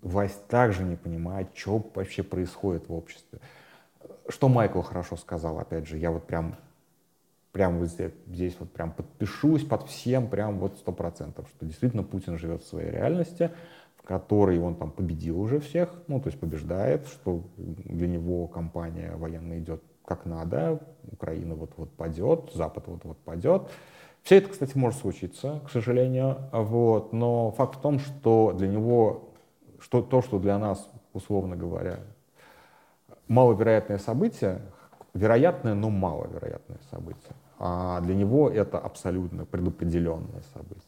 Власть 0.00 0.46
также 0.46 0.84
не 0.84 0.96
понимает, 0.96 1.48
что 1.54 1.82
вообще 1.94 2.22
происходит 2.22 2.88
в 2.88 2.94
обществе. 2.94 3.40
Что 4.28 4.48
Майкл 4.48 4.80
хорошо 4.80 5.16
сказал, 5.16 5.58
опять 5.58 5.86
же, 5.86 5.98
я 5.98 6.10
вот 6.10 6.26
прям, 6.26 6.56
прям 7.52 7.78
вот 7.78 7.88
здесь, 7.88 8.12
здесь 8.26 8.56
вот 8.58 8.72
прям 8.72 8.92
подпишусь 8.92 9.64
под 9.64 9.88
всем, 9.88 10.28
прям 10.28 10.58
вот 10.58 10.78
сто 10.78 10.92
процентов, 10.92 11.46
что 11.48 11.66
действительно 11.66 12.02
Путин 12.02 12.38
живет 12.38 12.62
в 12.62 12.66
своей 12.66 12.90
реальности, 12.90 13.50
который 14.04 14.58
он 14.60 14.76
там 14.76 14.90
победил 14.90 15.40
уже 15.40 15.60
всех, 15.60 15.90
ну, 16.08 16.20
то 16.20 16.28
есть 16.28 16.38
побеждает, 16.38 17.06
что 17.06 17.42
для 17.56 18.06
него 18.06 18.46
кампания 18.46 19.14
военная 19.16 19.58
идет 19.58 19.82
как 20.04 20.26
надо, 20.26 20.80
Украина 21.10 21.54
вот-вот 21.54 21.90
падет, 21.92 22.50
Запад 22.52 22.84
вот-вот 22.86 23.18
падет. 23.18 23.62
Все 24.22 24.36
это, 24.36 24.50
кстати, 24.50 24.76
может 24.76 25.00
случиться, 25.00 25.60
к 25.66 25.70
сожалению, 25.70 26.38
вот, 26.52 27.12
но 27.12 27.50
факт 27.52 27.76
в 27.76 27.80
том, 27.80 27.98
что 27.98 28.54
для 28.56 28.68
него, 28.68 29.30
что, 29.80 30.02
то, 30.02 30.22
что 30.22 30.38
для 30.38 30.58
нас, 30.58 30.90
условно 31.12 31.56
говоря, 31.56 32.00
маловероятное 33.28 33.98
событие, 33.98 34.60
вероятное, 35.14 35.74
но 35.74 35.90
маловероятное 35.90 36.78
событие, 36.90 37.34
а 37.58 38.00
для 38.00 38.14
него 38.14 38.50
это 38.50 38.78
абсолютно 38.78 39.44
предопределенное 39.44 40.42
событие. 40.52 40.82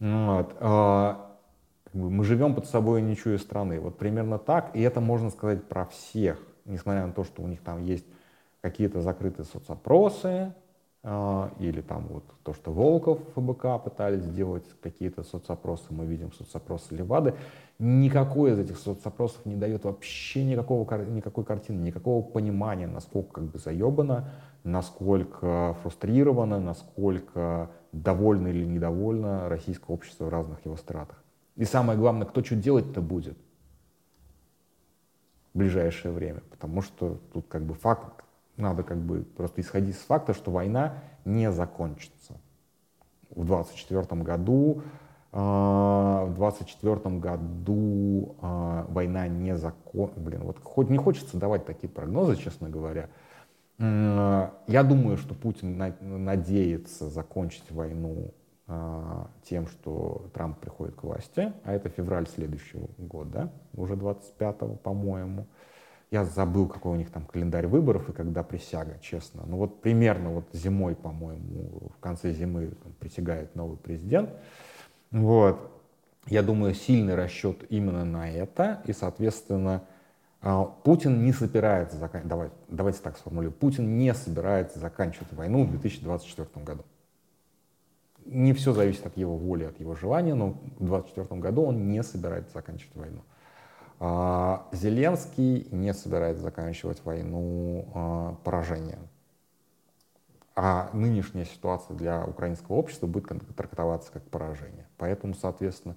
Вот. 0.00 0.56
А, 0.60 1.36
мы 1.92 2.24
живем 2.24 2.54
под 2.54 2.66
собой 2.66 3.02
не 3.02 3.16
чуя 3.16 3.38
страны. 3.38 3.80
Вот 3.80 3.98
примерно 3.98 4.38
так. 4.38 4.74
И 4.74 4.80
это 4.80 5.00
можно 5.00 5.30
сказать 5.30 5.64
про 5.64 5.86
всех, 5.86 6.38
несмотря 6.64 7.06
на 7.06 7.12
то, 7.12 7.24
что 7.24 7.42
у 7.42 7.46
них 7.46 7.60
там 7.62 7.84
есть 7.84 8.06
какие-то 8.60 9.00
закрытые 9.00 9.46
соцопросы, 9.46 10.54
или 11.02 11.80
там 11.80 12.08
вот 12.08 12.24
то, 12.42 12.52
что 12.52 12.72
Волков 12.72 13.20
ФБК 13.34 13.82
пытались 13.82 14.22
сделать 14.22 14.64
какие-то 14.82 15.22
соцопросы, 15.22 15.86
мы 15.90 16.04
видим 16.04 16.30
соцопросы 16.32 16.94
Левады, 16.94 17.34
никакой 17.78 18.52
из 18.52 18.58
этих 18.58 18.76
соцопросов 18.76 19.46
не 19.46 19.56
дает 19.56 19.84
вообще 19.84 20.44
никакого, 20.44 20.86
никакой 21.06 21.44
картины, 21.44 21.80
никакого 21.80 22.22
понимания, 22.22 22.86
насколько 22.86 23.32
как 23.32 23.44
бы 23.44 23.58
заебано, 23.58 24.30
насколько 24.62 25.74
фрустрировано, 25.80 26.60
насколько 26.60 27.70
довольно 27.92 28.48
или 28.48 28.66
недовольно 28.66 29.48
российское 29.48 29.94
общество 29.94 30.26
в 30.26 30.28
разных 30.28 30.62
его 30.66 30.76
стратах. 30.76 31.24
И 31.56 31.64
самое 31.64 31.98
главное, 31.98 32.26
кто 32.26 32.42
что 32.44 32.56
делать-то 32.56 33.00
будет 33.00 33.38
в 35.54 35.58
ближайшее 35.58 36.12
время. 36.12 36.42
Потому 36.50 36.82
что 36.82 37.18
тут 37.32 37.46
как 37.48 37.62
бы 37.62 37.72
факт, 37.72 38.22
надо 38.60 38.82
как 38.82 38.98
бы 38.98 39.22
просто 39.22 39.60
исходить 39.60 39.96
с 39.96 40.00
факта, 40.00 40.34
что 40.34 40.50
война 40.50 40.94
не 41.24 41.50
закончится. 41.50 42.34
В 43.30 43.44
24 43.44 44.22
году 44.22 44.82
э, 45.32 45.36
в 45.38 46.32
24 46.34 47.16
году 47.18 48.36
э, 48.40 48.84
война 48.88 49.28
не 49.28 49.56
закон... 49.56 50.10
Блин, 50.16 50.44
вот 50.44 50.58
хоть 50.62 50.90
не 50.90 50.98
хочется 50.98 51.36
давать 51.36 51.64
такие 51.64 51.88
прогнозы, 51.88 52.36
честно 52.36 52.68
говоря. 52.68 53.08
Э, 53.78 54.50
я 54.66 54.82
думаю, 54.82 55.16
что 55.16 55.34
Путин 55.34 55.78
на, 55.78 55.94
надеется 56.00 57.08
закончить 57.08 57.70
войну 57.70 58.32
а, 58.72 59.26
тем, 59.42 59.66
что 59.66 60.26
Трамп 60.32 60.60
приходит 60.60 60.94
к 60.94 61.02
власти, 61.02 61.52
а 61.64 61.72
это 61.72 61.88
февраль 61.88 62.28
следующего 62.28 62.88
года, 62.98 63.50
уже 63.74 63.94
25-го, 63.94 64.76
по-моему. 64.76 65.48
Я 66.10 66.24
забыл, 66.24 66.66
какой 66.68 66.92
у 66.92 66.96
них 66.96 67.10
там 67.10 67.24
календарь 67.24 67.66
выборов 67.66 68.08
и 68.08 68.12
когда 68.12 68.42
присяга, 68.42 68.98
честно. 69.00 69.44
Ну 69.46 69.58
вот 69.58 69.80
примерно 69.80 70.30
вот 70.30 70.48
зимой, 70.52 70.96
по-моему, 70.96 71.90
в 71.96 72.00
конце 72.00 72.32
зимы 72.32 72.72
там, 72.82 72.92
присягает 72.98 73.54
новый 73.54 73.76
президент. 73.76 74.30
Вот. 75.12 75.70
Я 76.26 76.42
думаю, 76.42 76.74
сильный 76.74 77.14
расчет 77.14 77.64
именно 77.70 78.04
на 78.04 78.28
это. 78.28 78.82
И, 78.86 78.92
соответственно, 78.92 79.84
а, 80.42 80.64
Путин 80.64 81.24
не 81.24 81.32
собирается 81.32 81.96
заканчивать, 81.96 82.28
давайте, 82.28 82.54
давайте 82.68 83.00
так 83.00 83.16
сформулирую, 83.16 83.52
Путин 83.52 83.98
не 83.98 84.12
собирается 84.14 84.78
заканчивать 84.78 85.32
войну 85.32 85.64
в 85.64 85.70
2024 85.70 86.64
году 86.64 86.84
не 88.30 88.52
все 88.52 88.72
зависит 88.72 89.06
от 89.06 89.16
его 89.16 89.36
воли, 89.36 89.64
от 89.64 89.78
его 89.80 89.94
желания, 89.94 90.34
но 90.34 90.50
в 90.50 90.84
2024 90.84 91.40
году 91.40 91.62
он 91.62 91.88
не 91.88 92.02
собирается 92.02 92.52
заканчивать 92.52 92.94
войну. 92.94 93.22
А, 94.02 94.66
Зеленский 94.72 95.68
не 95.70 95.92
собирается 95.92 96.42
заканчивать 96.42 97.04
войну 97.04 97.86
а, 97.94 98.34
поражением. 98.44 99.08
а 100.56 100.90
нынешняя 100.92 101.44
ситуация 101.44 101.96
для 101.96 102.24
украинского 102.26 102.76
общества 102.76 103.06
будет 103.06 103.28
трактоваться 103.56 104.10
как 104.12 104.24
поражение. 104.24 104.86
Поэтому, 104.98 105.34
соответственно, 105.34 105.96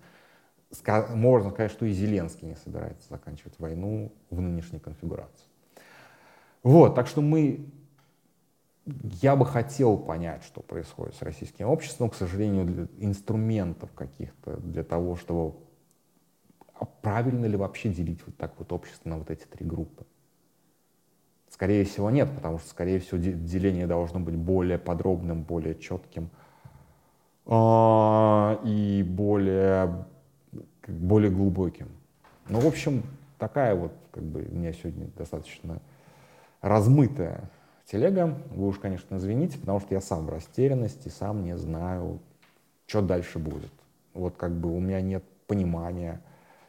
можно 1.10 1.50
сказать, 1.52 1.72
что 1.72 1.86
и 1.86 1.92
Зеленский 1.92 2.48
не 2.48 2.56
собирается 2.56 3.10
заканчивать 3.10 3.60
войну 3.60 4.14
в 4.30 4.42
нынешней 4.42 4.80
конфигурации. 4.80 5.48
Вот, 6.62 6.96
так 6.96 7.08
что 7.08 7.22
мы, 7.22 7.66
я 8.86 9.36
бы 9.36 9.46
хотел 9.46 9.98
понять, 9.98 10.44
что 10.44 10.62
происходит 10.62 11.16
с 11.16 11.22
российским 11.22 11.68
обществом, 11.68 12.10
к 12.10 12.16
сожалению, 12.16 12.90
инструментов 13.00 13.92
каких-то 13.94 14.58
для 14.58 14.84
того, 14.84 15.16
чтобы 15.16 15.56
а 16.74 16.86
правильно 16.86 17.46
ли 17.46 17.56
вообще 17.56 17.90
делить 17.90 18.22
вот 18.26 18.38
так 18.38 18.54
вот 18.58 18.72
общество 18.72 19.10
на 19.10 19.18
вот 19.18 19.30
эти 19.30 19.46
три 19.46 19.66
группы. 19.66 20.06
Скорее 21.50 21.86
всего, 21.86 22.10
нет, 22.10 22.30
потому 22.36 22.58
что, 22.58 22.70
скорее 22.70 23.00
всего, 23.00 23.18
деление 23.20 23.86
должно 23.86 24.20
быть 24.20 24.36
более 24.36 24.80
подробным, 24.80 25.44
более 25.44 25.76
четким 25.76 26.32
а, 27.46 28.60
и 28.64 29.04
более, 29.08 30.06
более 30.88 31.30
глубоким. 31.30 31.90
Ну, 32.50 32.60
в 32.60 32.66
общем, 32.66 33.04
такая 33.38 33.76
вот, 33.76 33.94
как 34.12 34.24
бы, 34.24 34.48
у 34.50 34.56
меня 34.56 34.74
сегодня 34.74 35.08
достаточно 35.16 35.80
размытая 36.62 37.52
телега. 37.86 38.36
Вы 38.50 38.68
уж, 38.68 38.80
конечно, 38.80 39.18
извините, 39.18 39.60
потому 39.60 39.80
что 39.80 39.94
я 39.94 40.02
сам 40.02 40.26
в 40.26 40.30
растерянности, 40.30 41.10
сам 41.10 41.44
не 41.44 41.56
знаю, 41.56 42.20
что 42.88 43.02
дальше 43.02 43.38
будет. 43.38 43.72
Вот 44.14 44.38
как 44.38 44.54
бы 44.54 44.76
у 44.76 44.80
меня 44.80 45.02
нет 45.02 45.24
понимания 45.46 46.22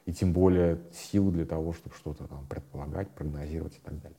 и 0.07 0.13
тем 0.13 0.33
более 0.33 0.79
сил 0.93 1.31
для 1.31 1.45
того, 1.47 1.73
чтобы 1.73 1.95
что-то 1.97 2.27
там 2.27 2.47
предполагать, 2.47 3.09
прогнозировать 3.11 3.77
и 3.77 3.81
так 3.81 4.01
далее. 4.01 4.19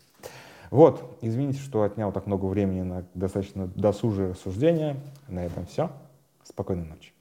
Вот, 0.71 1.17
извините, 1.21 1.59
что 1.59 1.83
отнял 1.83 2.11
так 2.11 2.25
много 2.25 2.45
времени 2.45 2.81
на 2.81 3.05
достаточно 3.13 3.67
досужие 3.67 4.31
рассуждения. 4.31 4.97
На 5.27 5.45
этом 5.45 5.65
все. 5.65 5.91
Спокойной 6.43 6.85
ночи. 6.85 7.14